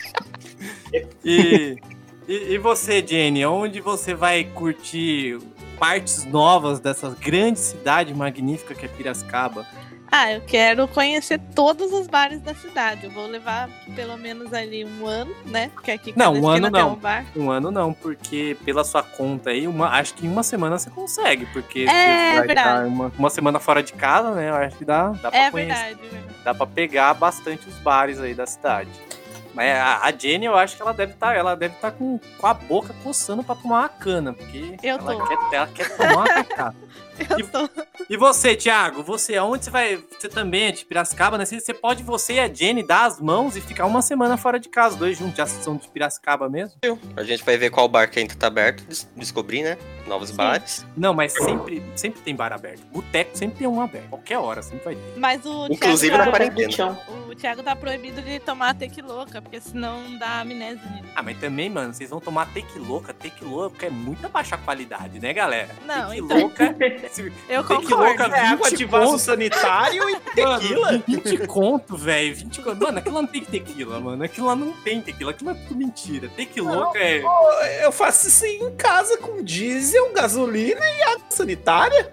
[1.26, 1.78] E,
[2.28, 5.40] e, e você, Jenny, onde você vai curtir
[5.80, 9.66] partes novas dessa grande cidade magnífica que é Piracicaba?
[10.16, 13.06] Ah, eu quero conhecer todos os bares da cidade.
[13.06, 15.72] Eu vou levar pelo menos ali um ano, né?
[15.74, 16.94] Porque aqui Não, um ano não.
[16.94, 17.26] um bar.
[17.36, 20.92] Um ano não, porque pela sua conta aí, uma, acho que em uma semana você
[20.92, 24.52] consegue, porque É, você vai uma, uma semana fora de casa, né?
[24.52, 25.74] Eu acho que dá, dá pra É conhecer.
[25.74, 26.36] verdade, verdade.
[26.44, 28.92] Dá pra pegar bastante os bares aí da cidade.
[29.54, 32.48] Mas a, a Jenny, eu acho que ela deve estar, ela deve estar com, com
[32.48, 35.28] a boca coçando pra tomar uma cana, porque Eu ela, tô.
[35.28, 36.76] Quer, ela quer tomar uma cachaça.
[37.30, 37.70] Eu tô.
[38.10, 39.04] E você, Thiago?
[39.04, 40.04] Você, aonde você vai?
[40.20, 41.46] Você também é de Piracicaba, né?
[41.46, 44.60] Você você pode, você e a Jenny, dar as mãos e ficar uma semana fora
[44.60, 45.36] de casa, os dois juntos.
[45.38, 46.80] Já são de Piracicaba mesmo?
[47.16, 49.78] A gente vai ver qual bar que ainda tá aberto, des- descobrir, né?
[50.08, 50.86] Novos bares.
[50.98, 52.82] Não, mas sempre, sempre tem bar aberto.
[52.92, 54.10] Boteco sempre tem um aberto.
[54.10, 55.14] Qualquer hora, sempre vai ter.
[55.18, 56.72] Mas o Inclusive Thiago na tá, quarentena.
[56.72, 57.00] Chão.
[57.30, 61.08] o Thiago tá proibido de tomar tequiloca, porque senão dá amnésia nele.
[61.16, 63.14] Ah, mas também, mano, vocês vão tomar tequiloca.
[63.14, 65.70] Tequiloca é muita baixa qualidade, né, galera?
[65.86, 67.03] Não, então- tequiloca.
[67.50, 68.24] Eu concordo.
[68.36, 69.20] É água 20 de vaso conto.
[69.20, 70.92] sanitário e tequila.
[70.92, 72.36] Mano, 20 conto, velho.
[72.36, 72.84] 20 conto.
[72.84, 74.24] Mano, aquilo lá não tem tequila, mano.
[74.24, 75.32] Aquilo lá não tem tequila.
[75.32, 76.30] Aquilo é tudo mentira.
[76.30, 77.24] Tequiloca é.
[77.84, 82.12] Eu faço isso em casa com diesel, gasolina e água sanitária.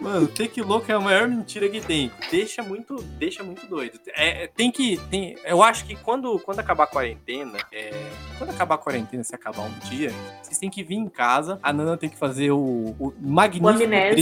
[0.00, 2.10] Mano, tequiloca é a maior mentira que tem.
[2.30, 3.98] Deixa muito, deixa muito doido.
[4.14, 4.96] É, é, tem que.
[5.10, 7.90] Tem, eu acho que quando, quando acabar a quarentena, é,
[8.38, 10.12] quando acabar a quarentena, se acabar um dia,
[10.42, 11.58] vocês têm que vir em casa.
[11.62, 13.66] A Nana tem que fazer o, o magnífico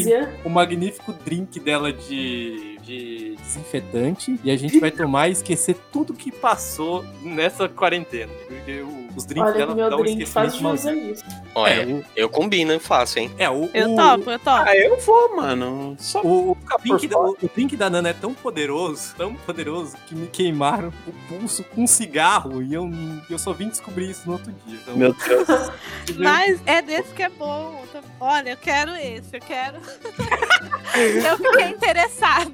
[0.04, 4.38] drink, o magnífico drink dela de, de desinfetante.
[4.44, 8.32] E a gente vai tomar e esquecer tudo que passou nessa quarentena.
[8.46, 11.12] Porque o- os drinks Olha dela meu dão um drink faz esquecimento jus a malzinho.
[11.12, 11.24] isso.
[11.54, 13.30] Olha, É, o, eu combino e faço, hein?
[13.38, 14.62] é, o, Eu o- topo, eu topo.
[14.68, 15.96] Ah, eu vou, mano.
[15.98, 20.14] Só O, o, drink da, o, drink da Nana é tão poderoso, tão poderoso, que
[20.14, 22.88] me queimaram o pulso com um cigarro e eu,
[23.28, 24.78] eu só vim descobrir isso no outro dia.
[24.82, 25.48] Então, Meu Deus.
[26.16, 27.84] Mas é desse que é bom.
[28.20, 29.76] Olha, eu quero esse, eu quero.
[30.96, 32.52] eu fiquei interessada.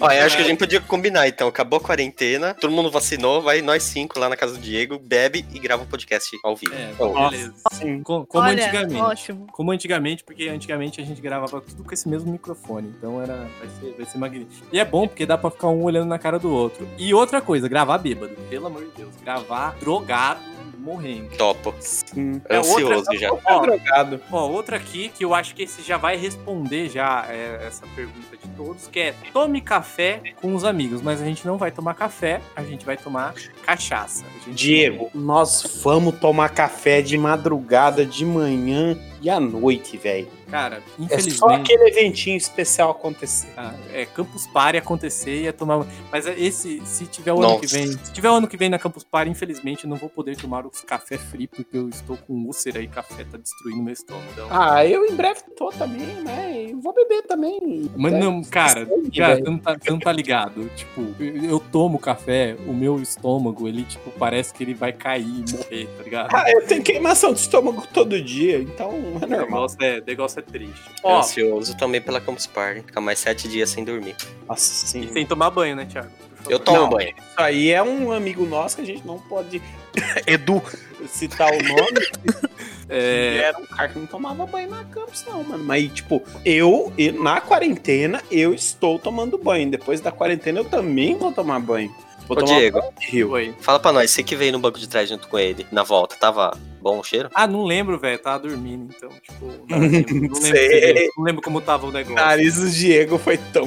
[0.00, 1.48] Olha, eu acho que a gente podia combinar, então.
[1.48, 5.44] Acabou a quarentena, todo mundo vacinou, vai nós cinco lá na casa do Diego, bebe
[5.52, 6.74] e grava o podcast ao vivo.
[6.74, 7.54] É, Oh, beleza.
[7.72, 8.02] Sim.
[8.02, 9.00] Co- Como Olha, antigamente.
[9.00, 9.46] ótimo.
[9.52, 12.94] Como antigamente, porque antigamente a gente gravava tudo com esse mesmo microfone.
[12.98, 14.66] Então era, vai, ser, vai ser magnífico.
[14.72, 16.88] E é bom porque dá pra ficar um olhando na cara do outro.
[16.98, 18.34] E outra coisa, gravar bêbado.
[18.48, 19.14] Pelo amor de Deus.
[19.22, 20.40] Gravar drogado,
[20.78, 21.34] morrendo.
[21.36, 21.74] Topo.
[21.80, 22.42] Sim.
[22.48, 23.34] É Ansioso outra- já.
[23.36, 24.20] Tá drogado.
[24.30, 28.36] Ó, outra aqui que eu acho que esse já vai responder já é, essa pergunta
[28.36, 31.94] de todos, que é tome café com os amigos, mas a gente não vai tomar
[31.94, 34.24] café, a gente vai tomar cachaça.
[34.46, 40.28] Diego, nós vamos tomar café de madrugada, de manhã e à noite, velho.
[40.54, 41.36] Cara, É infelizmente...
[41.38, 43.48] só aquele eventinho especial acontecer.
[43.56, 45.84] Ah, é Campus Party acontecer e ia tomar.
[46.12, 47.60] Mas é esse, se tiver o ano Nossa.
[47.60, 47.86] que vem.
[47.88, 50.64] Se tiver o ano que vem na Campus Party, infelizmente eu não vou poder tomar
[50.64, 54.26] os café free, porque eu estou com úlcera e café tá destruindo meu estômago.
[54.32, 56.66] Então, Ah, eu em breve tô também, né?
[56.68, 57.90] E vou beber também.
[57.96, 58.86] mas não, cara,
[59.16, 60.70] cara, você não, tá, você não tá ligado.
[60.76, 65.24] Tipo, eu eu tomo café, o meu estômago, ele, tipo, parece que ele vai cair
[65.48, 66.28] e morrer, tá ligado?
[66.32, 69.40] Ah, eu tenho queimação de estômago todo dia, então é O normal.
[69.40, 70.82] negócio é, o negócio é triste.
[71.02, 72.80] Ó, Ansioso também pela Campus Party.
[72.82, 74.16] Ficar mais sete dias sem dormir.
[74.48, 75.00] Nossa, sim.
[75.02, 76.10] E sem tomar banho, né, Thiago?
[76.48, 76.90] Eu tomo Não.
[76.90, 77.08] banho.
[77.08, 79.62] Isso aí é um amigo nosso que a gente não pode,
[80.26, 80.62] Edu,
[81.08, 82.44] citar o nome.
[82.86, 85.64] É, Era um cara que não tomava banho na campus, não, mano.
[85.64, 89.70] Mas, tipo, eu, e- na quarentena, eu estou tomando banho.
[89.70, 91.90] Depois da quarentena, eu também vou tomar banho.
[92.26, 92.80] Vou Ô, tomar Diego.
[93.28, 93.54] foi.
[93.60, 96.16] Fala pra nós, você que veio no banco de trás junto com ele, na volta,
[96.16, 97.28] tava bom o cheiro?
[97.34, 98.18] Ah, não lembro, velho.
[98.18, 99.46] Tava dormindo, então, tipo.
[99.68, 101.10] Não lembro, não lembro, Sei.
[101.16, 102.14] não lembro como tava o O negócio.
[102.16, 103.66] nariz do Diego foi tão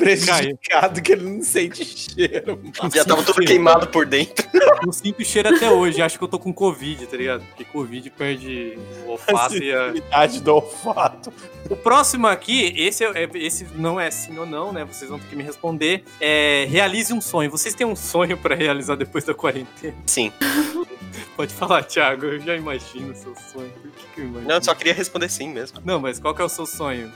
[0.00, 2.56] prejudicado que ele não sente cheiro.
[2.80, 2.94] mano.
[2.94, 4.48] Já tava tudo queimado por dentro.
[4.82, 6.00] Não sinto cheiro até hoje.
[6.00, 7.44] Acho que eu tô com Covid, tá ligado?
[7.44, 9.88] Porque Covid perde o olfato e a...
[9.88, 11.32] Sensibilidade do olfato.
[11.68, 14.84] O próximo aqui, esse, é, esse não é sim ou não, né?
[14.84, 16.02] Vocês vão ter que me responder.
[16.18, 17.50] É, realize um sonho.
[17.50, 19.94] Vocês têm um sonho pra realizar depois da quarentena?
[20.06, 20.32] Sim.
[21.36, 22.24] Pode falar, Thiago.
[22.26, 23.70] Eu já imagino o seu sonho.
[23.70, 24.48] Por que, que eu imagino?
[24.48, 25.78] Não, eu só queria responder sim mesmo.
[25.84, 27.12] Não, mas qual que é o seu sonho?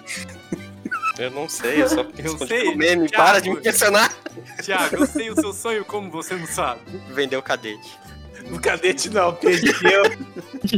[1.18, 3.08] Eu não sei, eu só Eu sei, pelo meme.
[3.08, 3.24] Thiago.
[3.24, 4.12] Para de me questionar.
[4.62, 6.80] Thiago, eu sei o seu sonho como você não sabe.
[7.12, 7.98] Vendeu o cadete.
[8.48, 10.02] No cadete não, perdeu.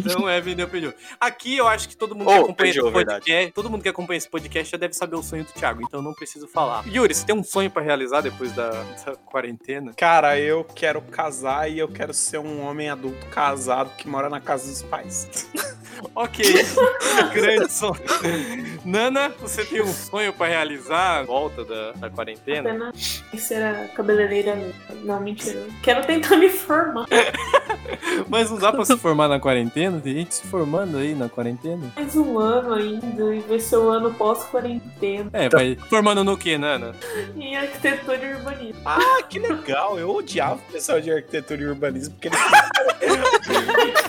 [0.04, 0.96] Não é vender o Peugeot.
[1.20, 3.88] Aqui eu acho que todo mundo Oh, que acompanha Peugeot, esse podcast, todo mundo que
[3.88, 6.84] acompanha esse podcast já deve saber o sonho do Thiago, então eu não preciso falar.
[6.86, 9.92] Yuri, você tem um sonho pra realizar depois da, da quarentena?
[9.96, 14.40] Cara, eu quero casar e eu quero ser um homem adulto casado que mora na
[14.40, 15.48] casa dos pais.
[16.14, 16.44] Ok,
[17.32, 17.94] grande sonho.
[18.84, 22.68] Nana, você tem um sonho pra realizar volta da, da quarentena?
[22.68, 24.74] Apenas ser a cabeleireira.
[25.04, 25.66] Não, mentira.
[25.82, 27.06] Quero tentar me formar.
[28.28, 30.00] Mas não dá pra se formar na quarentena?
[30.00, 31.92] Tem gente se formando aí na quarentena?
[31.94, 35.30] Mais um ano ainda e vai ser o ano pós-quarentena.
[35.32, 36.94] É, vai formando no que, Nana?
[37.36, 38.82] Em arquitetura e urbanismo.
[38.84, 39.98] Ah, que legal.
[39.98, 42.38] Eu odiava o pessoal de arquitetura e urbanismo porque eles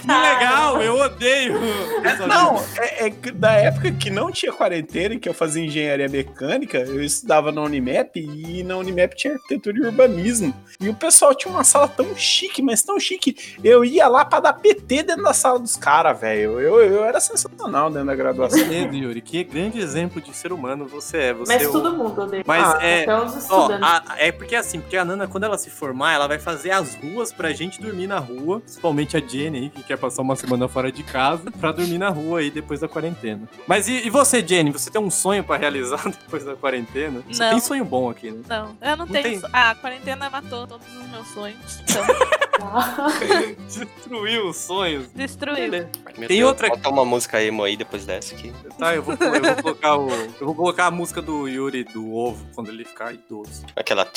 [0.02, 1.56] Que legal, eu odeio.
[2.04, 5.64] essa Não, é, é que da época que não tinha quarentena, em que eu fazia
[5.64, 10.54] engenharia mecânica, eu estudava na Unimap e na Unimap tinha arquitetura e urbanismo.
[10.80, 13.36] E o pessoal tinha uma sala tão chique, mas tão chique.
[13.64, 16.60] Eu ia lá pra dar PT dentro da sala dos caras, velho.
[16.60, 18.58] Eu, eu era sensacional dentro da graduação.
[18.60, 21.34] Cedo, Yuri, que grande exemplo de ser humano você é.
[21.34, 22.44] Você Mas é o- todo mundo odeia.
[22.46, 25.58] Mas Ah, é- Até os Ó, a- é porque assim, porque a Nana, quando ela
[25.58, 28.60] se formar, ela vai fazer as ruas pra gente dormir na rua.
[28.62, 32.10] Principalmente a Jenny aí, que quer passar uma semana fora de casa, pra dormir na
[32.10, 33.48] rua aí depois da quarentena.
[33.68, 34.72] Mas e, e você, Jenny?
[34.72, 37.22] Você tem um sonho pra realizar depois da quarentena?
[37.30, 37.50] Você Não.
[37.52, 38.42] tem sonho bom aqui, né?
[38.48, 39.42] Não, eu não, Não tenho.
[39.42, 39.50] tem?
[39.54, 41.80] Ah, a quarentena matou todos os meus sonhos.
[41.84, 42.04] Então,
[43.68, 45.08] Destruiu os sonhos.
[45.14, 45.70] destruiu.
[46.18, 48.54] Meu Tem Deus, outra- Bota uma música emo aí depois dessa aqui.
[48.78, 50.10] Tá, eu vou, eu vou colocar o.
[50.12, 53.64] Eu vou colocar a música do Yuri do ovo quando ele ficar idoso.
[53.76, 54.08] Aquela.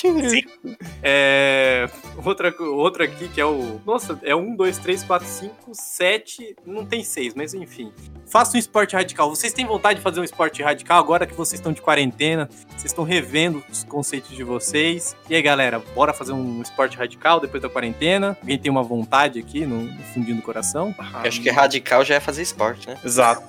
[1.03, 1.89] É.
[2.25, 3.81] Outra, outra aqui que é o.
[3.87, 6.55] Nossa, é um, dois, três, quatro, cinco, sete.
[6.65, 7.93] Não tem seis, mas enfim.
[8.27, 9.29] Faça um esporte radical.
[9.29, 12.49] Vocês têm vontade de fazer um esporte radical agora que vocês estão de quarentena?
[12.71, 15.17] Vocês estão revendo os conceitos de vocês.
[15.29, 18.30] E aí, galera, bora fazer um esporte radical depois da quarentena?
[18.41, 20.95] Alguém tem uma vontade aqui no, no fundinho do coração?
[20.99, 22.97] Eu acho que radical já é fazer esporte, né?
[23.05, 23.43] Exato.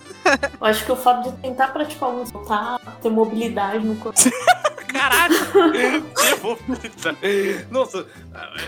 [0.59, 4.19] Eu acho que o fato de tentar praticar algum voltar ter mobilidade no corpo.
[4.91, 5.35] Caralho!
[6.29, 7.15] Eu vou militar.
[7.69, 8.05] Nossa,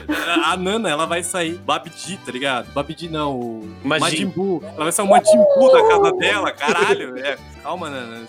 [0.08, 2.72] a, a Nana, ela vai sair Babidi, tá ligado?
[2.72, 4.02] Babidi não, o Majin.
[4.02, 4.64] Majin Buu.
[4.64, 7.18] Ela vai sair o Majin Buu da casa dela, caralho.
[7.18, 7.38] É.
[7.62, 8.26] Calma, Nana,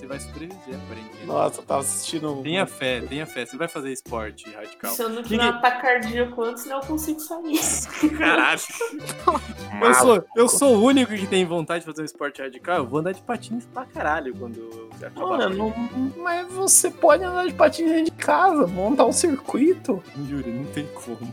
[0.00, 1.26] você vai sobreviver, aparentemente.
[1.26, 2.32] Nossa, eu tava assistindo.
[2.32, 3.44] um Tenha fé, tenha fé.
[3.44, 4.92] Você vai fazer esporte radical.
[4.92, 7.60] Se eu não tiver um ataque cardíaco antes, não eu consigo sair.
[8.16, 8.60] Caralho.
[9.80, 12.78] Eu sou, eu sou o único que tem vontade de fazer um esporte radical.
[12.78, 15.26] Eu vou andar de patins pra caralho quando acabar.
[15.48, 20.02] Mano, não- mas você pode andar de patins dentro de casa, montar um circuito.
[20.28, 21.32] Yuri, não tem como.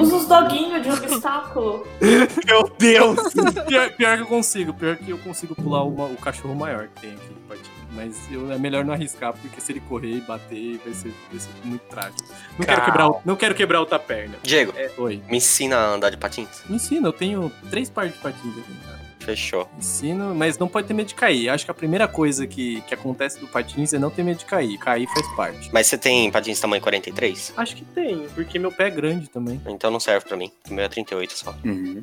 [0.00, 1.86] Usa os doguinhos de obstáculo.
[2.46, 3.18] Meu Deus!
[3.66, 7.00] Pior, pior que eu consigo, pior que eu consigo pular uma- o cachorro maior que
[7.02, 7.73] tem aqui no patinho.
[7.94, 11.38] Mas eu, é melhor não arriscar, porque se ele correr e bater, vai ser, vai
[11.40, 12.24] ser muito trágico.
[12.58, 14.36] Não quero, quebrar, o- não quero quebrar outra perna.
[14.42, 15.22] Diego, É, oi.
[15.28, 16.62] me ensina a andar de patins.
[16.68, 19.03] Me ensina, eu tenho três pares de patins aqui, cara.
[19.24, 19.68] Fechou.
[19.78, 21.48] Ensino, mas não pode ter medo de cair.
[21.48, 24.44] Acho que a primeira coisa que, que acontece do patins é não ter medo de
[24.44, 24.76] cair.
[24.78, 25.70] Cair faz parte.
[25.72, 27.54] Mas você tem patins tamanho 43?
[27.56, 29.60] Acho que tem, porque meu pé é grande também.
[29.66, 30.50] Então não serve pra mim.
[30.68, 31.54] O meu é 38 só.
[31.64, 32.02] Hum,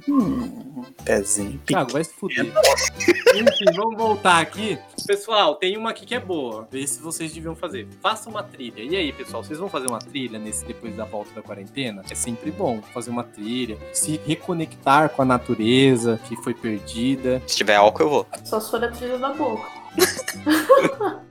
[1.06, 1.62] pezinho.
[1.66, 2.46] Thiago, vai se fuder.
[2.46, 4.78] Enfim, vamos voltar aqui.
[5.06, 6.68] Pessoal, tem uma aqui que é boa.
[6.72, 7.88] Vê se vocês deviam fazer.
[8.02, 8.82] Faça uma trilha.
[8.82, 12.04] E aí, pessoal, vocês vão fazer uma trilha nesse depois da volta da quarentena?
[12.10, 17.11] É sempre bom fazer uma trilha, se reconectar com a natureza que foi perdida.
[17.47, 18.28] Se tiver álcool, eu vou.
[18.43, 19.67] Só se for a trilha da boca.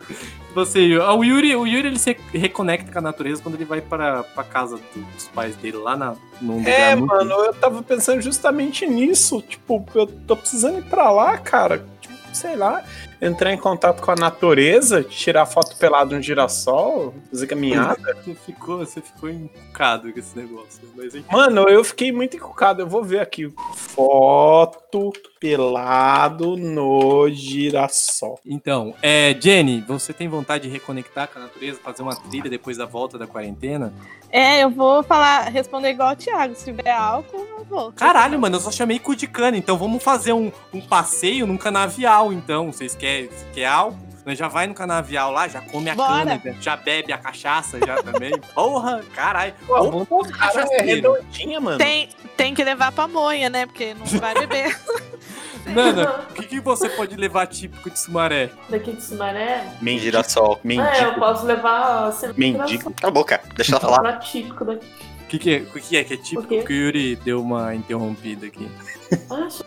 [0.54, 4.24] Você, o Yuri, o Yuri ele se reconecta com a natureza quando ele vai para
[4.36, 4.80] a casa
[5.14, 9.40] dos pais dele lá na, num lugar É, muito mano, eu tava pensando justamente nisso.
[9.42, 11.84] Tipo, eu tô precisando ir pra lá, cara.
[12.00, 12.84] Tipo, sei lá,
[13.20, 18.16] entrar em contato com a natureza, tirar foto pelado no girassol, fazer caminhada.
[18.24, 20.80] Você ficou, você ficou encucado com esse negócio.
[20.96, 21.26] Mas enfim.
[21.30, 22.82] Mano, eu fiquei muito encucado.
[22.82, 23.52] Eu vou ver aqui.
[23.74, 28.40] Foto pelado no girassol.
[28.44, 32.76] Então, é, Jenny, você tem vontade de reconectar com a natureza, fazer uma trilha depois
[32.76, 33.92] da volta da quarentena?
[34.30, 36.54] É, eu vou falar, responder igual o Thiago.
[36.54, 37.92] Se tiver álcool, eu vou.
[37.92, 41.56] Caralho, mano, eu só chamei cu de cana, então vamos fazer um, um passeio num
[41.56, 42.70] canavial, então.
[42.70, 43.09] Vocês querem
[43.52, 44.10] quer álcool?
[44.24, 46.38] Nós já vai no canavial lá, já come a Bora.
[46.38, 48.32] cana, já bebe a cachaça já também.
[48.54, 49.54] Porra, caralho.
[49.66, 51.78] Pô, Ô, vamos ô, cara, é redondinha, mano.
[51.78, 53.66] Tem, tem que levar pra moia, né?
[53.66, 54.78] Porque não vai beber.
[55.66, 58.50] Nana, o que, que você pode levar típico de Sumaré?
[58.68, 59.64] Daqui de Sumaré.
[59.80, 60.04] Mendigo.
[60.04, 60.54] Girassol.
[60.54, 61.20] É, eu Mendigo.
[61.20, 62.92] posso levar Mendigo.
[62.94, 64.00] Cala a boca, deixa ela falar.
[64.00, 64.86] Pra típico daqui.
[65.22, 66.46] O que, que, é, o que é que é típico?
[66.66, 68.68] Que o Yuri deu uma interrompida aqui.
[69.30, 69.64] Acho.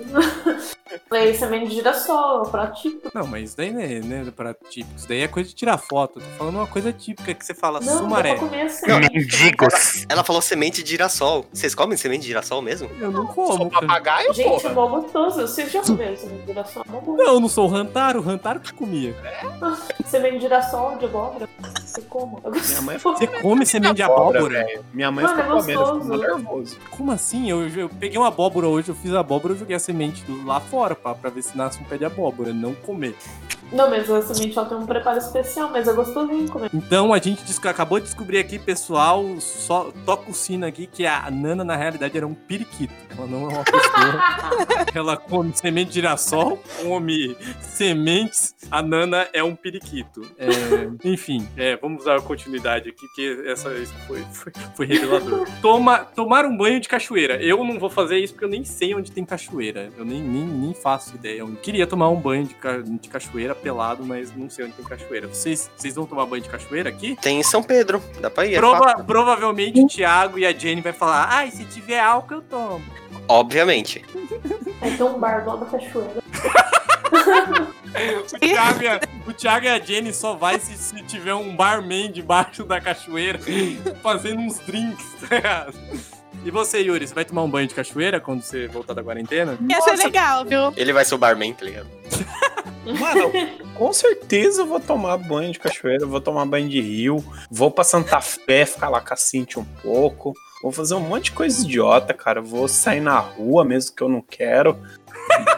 [1.10, 3.10] Falei semente de girassol, pra típico.
[3.14, 4.96] Não, mas isso daí não é, né, pra típico.
[4.96, 6.20] Isso daí é coisa de tirar foto.
[6.20, 8.34] Eu tô falando uma coisa típica que você fala Não, Sumaré.
[8.34, 9.14] dá pra comer a semente.
[9.18, 10.06] Mendigos.
[10.08, 11.46] Ela falou semente de girassol.
[11.52, 12.90] Vocês comem semente de girassol mesmo?
[13.00, 13.70] Eu não Sou como.
[13.72, 13.88] cara.
[13.88, 14.74] papagaio, Gente, é porra.
[14.74, 15.42] mó gostoso.
[15.42, 16.84] Vocês já comeram semente de girassol?
[16.88, 16.92] É.
[16.92, 18.20] Não, eu não sou o Rantaro.
[18.20, 19.16] O Rantaro que comia.
[20.06, 21.50] Semente de girassol, de abóbora.
[21.84, 22.40] Você como?
[22.44, 24.66] Eu Minha mãe Você come semente de abóbora?
[24.94, 26.78] Minha mãe Mano, ficou é comendo, nervoso.
[26.92, 27.50] Como assim?
[27.50, 30.60] Eu, eu peguei uma abóbora hoje, eu fiz a abóbora, eu joguei a semente lá
[30.60, 33.16] fora pra, pra ver se nasce um pé de abóbora, não comer.
[33.74, 36.70] Não, mas a semente ela tem um preparo especial, mas é gostosinho comer.
[36.74, 41.30] Então a gente acabou de descobrir aqui, pessoal, só toca o sino aqui que a
[41.32, 42.94] Nana na realidade era um periquito.
[43.18, 44.86] Ela não é uma pessoa.
[44.94, 48.56] ela come semente de girassol, come sementes.
[48.72, 50.22] A Nana é um periquito.
[50.38, 50.48] É,
[51.04, 55.48] enfim, é, vamos dar continuidade aqui, porque essa, isso foi, foi, foi revelador.
[55.62, 57.42] Toma, tomar um banho de cachoeira.
[57.42, 59.90] Eu não vou fazer isso porque eu nem sei onde tem cachoeira.
[59.98, 61.40] Eu nem, nem, nem faço ideia.
[61.40, 64.86] Eu queria tomar um banho de, ca- de cachoeira pelado, mas não sei onde tem
[64.86, 65.28] cachoeira.
[65.28, 67.16] Vocês, vocês vão tomar banho de cachoeira aqui?
[67.22, 68.04] Tem em São Pedro.
[68.20, 68.56] Dá pra ir.
[68.56, 69.06] é Prova- fácil.
[69.06, 72.84] provavelmente o Thiago e a Jenny vai falar: ai, se tiver álcool, eu tomo.
[73.28, 74.04] Obviamente.
[74.82, 76.22] Tem um bar da cachoeira.
[77.94, 81.56] O Thiago, e a, o Thiago e a Jenny só vai se, se tiver um
[81.56, 83.40] barman debaixo da cachoeira
[84.02, 85.74] fazendo uns drinks, tá ligado?
[86.44, 89.58] E você, Yuri, você vai tomar um banho de cachoeira quando você voltar da quarentena?
[89.70, 90.74] Ia ser legal, viu?
[90.76, 91.88] Ele vai ser o barman, tá ligado?
[92.86, 93.32] Mano,
[93.76, 97.84] com certeza eu vou tomar banho de cachoeira, vou tomar banho de rio, vou pra
[97.84, 101.64] Santa Fé ficar lá com a Cintia um pouco, vou fazer um monte de coisa
[101.64, 102.42] idiota, cara.
[102.42, 104.78] Vou sair na rua mesmo que eu não quero.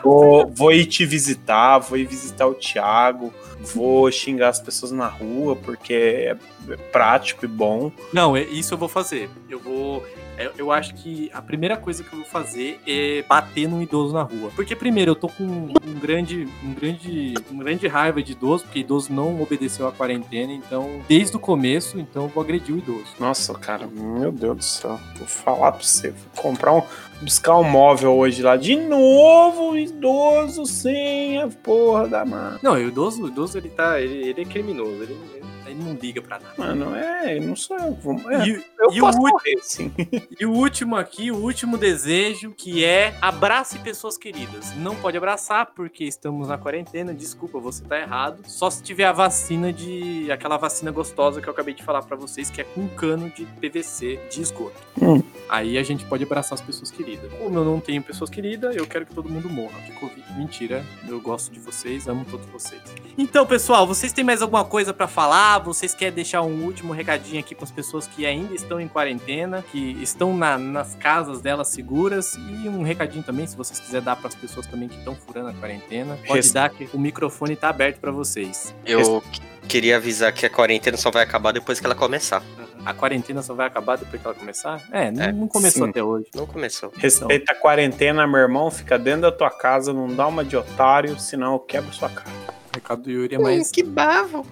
[0.04, 3.34] Vou, vou ir te visitar, vou ir visitar o Thiago,
[3.74, 6.38] vou xingar as pessoas na rua porque é,
[6.72, 7.92] é prático e bom.
[8.14, 9.30] Não, é- isso eu vou fazer.
[9.50, 10.06] Eu vou.
[10.38, 14.14] Eu, eu acho que a primeira coisa que eu vou fazer é bater num idoso
[14.14, 14.52] na rua.
[14.56, 18.80] Porque, primeiro, eu tô com um grande, um grande, uma grande raiva de idoso, porque
[18.80, 23.16] idoso não obedeceu à quarentena, então, desde o começo, então eu vou agredir o idoso.
[23.20, 25.00] Nossa, cara, meu Deus do céu.
[25.18, 26.12] Vou falar pra você.
[26.12, 26.82] Vou comprar um.
[27.22, 28.58] Buscar um móvel hoje lá.
[28.58, 32.60] De novo, idoso sem a porra da mão.
[32.62, 34.02] Não, o idoso, o idoso ele tá.
[34.02, 35.18] Ele, ele é criminoso, ele,
[35.66, 36.54] ele- não liga pra nada.
[36.58, 37.98] Mano, é, não sou eu.
[38.32, 39.92] É, E, eu e posso o, morrer, sim.
[40.40, 44.76] e o último aqui, o último desejo, que é abrace pessoas queridas.
[44.78, 47.14] Não pode abraçar porque estamos na quarentena.
[47.14, 48.40] Desculpa, você tá errado.
[48.46, 50.32] Só se tiver a vacina de.
[50.32, 53.46] aquela vacina gostosa que eu acabei de falar pra vocês, que é com cano de
[53.46, 54.76] PVC de esgoto.
[55.02, 55.22] Hum.
[55.50, 57.32] Aí a gente pode abraçar as pessoas queridas.
[57.34, 60.24] Como eu não tenho pessoas queridas, eu quero que todo mundo morra de Covid.
[60.38, 62.82] Mentira, eu gosto de vocês, amo todos vocês.
[63.18, 65.55] Então, pessoal, vocês têm mais alguma coisa pra falar?
[65.58, 69.64] Vocês querem deixar um último recadinho aqui para as pessoas que ainda estão em quarentena,
[69.72, 72.36] que estão na- nas casas delas seguras?
[72.36, 75.50] E um recadinho também, se vocês quiserem dar para as pessoas também que estão furando
[75.50, 78.74] a quarentena, pode Res- dar que o microfone tá aberto para vocês.
[78.86, 82.44] Eu qu- queria avisar que a quarentena só vai acabar depois que ela começar.
[82.86, 84.80] A quarentena só vai acabar depois que ela começar?
[84.92, 85.90] É, não, É, não começou sim.
[85.90, 86.28] até hoje.
[86.36, 86.92] Não começou.
[86.96, 88.70] Respeita a quarentena, meu irmão.
[88.70, 92.30] Fica dentro da tua casa, não dá uma de otário, senão eu quebro sua cara.
[92.76, 93.72] O recado do Yuri é mais.
[93.72, 94.46] que bavo.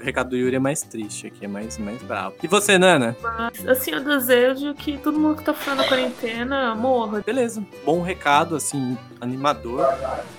[0.00, 2.34] recado do Yuri é mais triste aqui, é mais, mais bravo.
[2.42, 3.14] E você, Nana?
[3.22, 7.22] Mas, assim, eu desejo que todo mundo que tá fazendo a quarentena morra.
[7.24, 9.84] Beleza, bom recado, assim, animador.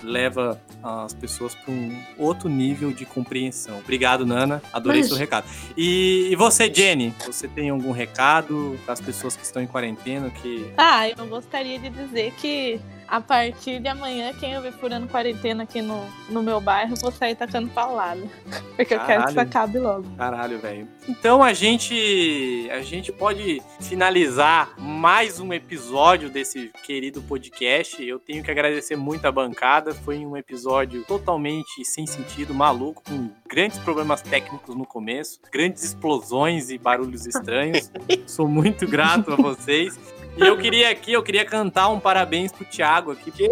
[0.02, 3.78] Leva as pessoas para um outro nível de compreensão.
[3.80, 4.60] Obrigado, Nana.
[4.74, 5.46] Adorei Mas- seu recado.
[5.78, 7.14] E, e você, Jenny?
[7.26, 10.32] Você tem algum recado para as pessoas que estão em quarentena?
[10.32, 15.08] Que Ah, eu gostaria de dizer que a partir de amanhã, quem eu ver furando
[15.08, 18.22] quarentena aqui no, no meu bairro, eu vou sair tacando paulada.
[18.76, 19.40] Porque eu quero que isso Caralho.
[19.40, 20.16] acabe logo.
[20.18, 20.88] caralho, velho.
[21.08, 28.04] Então a gente a gente pode finalizar mais um episódio desse querido podcast.
[28.04, 29.94] Eu tenho que agradecer muito a bancada.
[29.94, 36.70] Foi um episódio totalmente sem sentido, maluco, com grandes problemas técnicos no começo, grandes explosões
[36.70, 37.92] e barulhos estranhos.
[38.28, 39.98] Sou muito grato a vocês.
[40.38, 43.32] E eu queria aqui, eu queria cantar um parabéns pro Thiago aqui.
[43.32, 43.50] Que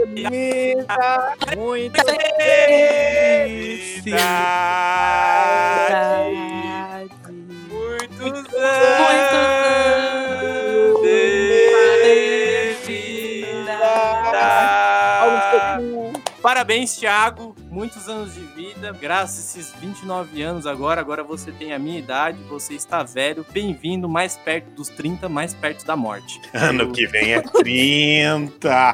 [1.58, 4.26] Muito felicidade.
[7.70, 10.25] Muitos anos
[16.50, 17.56] Parabéns, Thiago.
[17.72, 18.96] Muitos anos de vida.
[19.02, 23.44] Graças a esses 29 anos agora, agora você tem a minha idade, você está velho.
[23.52, 26.40] Bem-vindo mais perto dos 30, mais perto da morte.
[26.54, 28.94] Ano que vem é 30.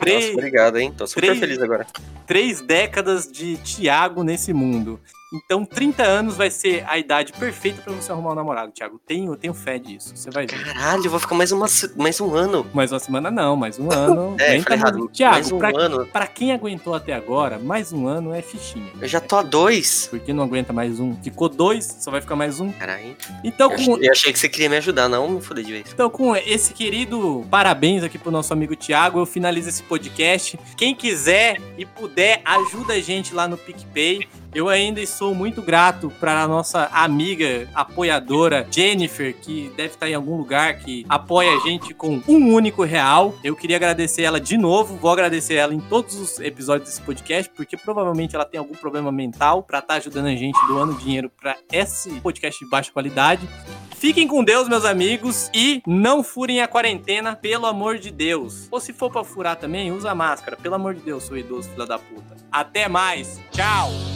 [0.00, 0.94] Nossa, obrigado, hein?
[0.96, 1.86] Tô super Três- feliz agora.
[2.26, 4.98] três décadas de Thiago nesse mundo.
[5.34, 9.00] Então, 30 anos vai ser a idade perfeita pra você arrumar um namorado, Thiago.
[9.06, 10.16] Tenho, eu tenho fé disso.
[10.16, 10.62] Você vai ver.
[10.64, 11.66] Caralho, eu vou ficar mais, uma,
[11.96, 12.66] mais um ano.
[12.72, 14.36] Mais uma semana não, mais um ano.
[14.44, 15.08] É, falei tá errado.
[15.08, 16.06] Thiago, mais um pra, ano.
[16.06, 18.90] pra quem aguentou até agora, mais um ano é fichinha.
[19.00, 20.06] Eu já tô a dois.
[20.08, 21.14] Por que não aguenta mais um?
[21.22, 22.70] Ficou dois, só vai ficar mais um.
[22.72, 23.16] Caralho.
[23.42, 25.92] Então, Eu, com, eu achei que você queria me ajudar, não me foder de vez.
[25.92, 30.58] Então, com esse querido parabéns aqui pro nosso amigo Thiago, eu finalizo esse podcast.
[30.76, 34.28] Quem quiser e puder, ajuda a gente lá no PicPay.
[34.54, 40.14] Eu ainda sou muito grato para a nossa amiga apoiadora Jennifer, que deve estar em
[40.14, 43.34] algum lugar, que apoia a gente com um único real.
[43.42, 47.50] Eu queria agradecer ela de novo, vou agradecer ela em todos os episódios desse podcast,
[47.54, 51.56] porque provavelmente ela tem algum problema mental para estar ajudando a gente doando dinheiro para
[51.72, 53.48] esse podcast de baixa qualidade.
[53.96, 58.68] Fiquem com Deus, meus amigos, e não furem a quarentena, pelo amor de Deus.
[58.70, 60.56] Ou se for pra furar também, usa máscara.
[60.56, 62.36] Pelo amor de Deus, seu idoso, filho da puta.
[62.52, 63.40] Até mais.
[63.50, 64.13] Tchau.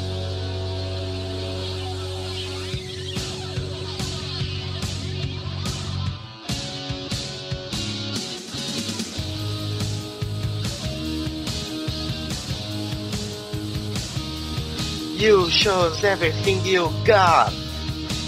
[15.19, 17.53] You shows everything you got.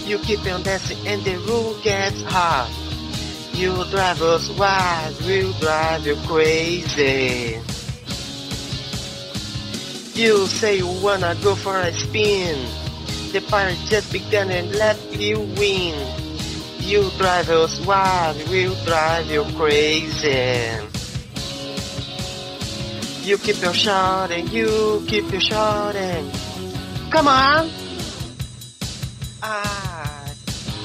[0.04, 2.68] You keep on dancing and the room gets hot.
[3.52, 7.60] You drive us wild, we'll drive you crazy.
[10.18, 12.58] You say you wanna go for a spin.
[13.30, 15.94] The party just began and let you win.
[16.80, 20.74] You drive us wild, we'll drive you crazy.
[23.22, 26.39] You keep your shouting, you keep your shouting.
[27.10, 27.68] Come on!
[29.42, 30.32] I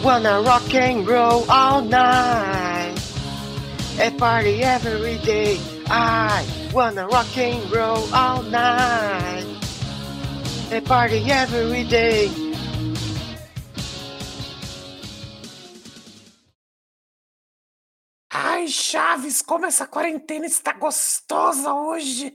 [0.04, 2.96] wanna rock and roll all night.
[4.00, 5.60] A party every day.
[5.86, 9.46] I wanna rock and roll all night.
[10.72, 12.32] A party every day.
[18.32, 22.34] Ai, Chaves, como essa quarentena está gostosa hoje.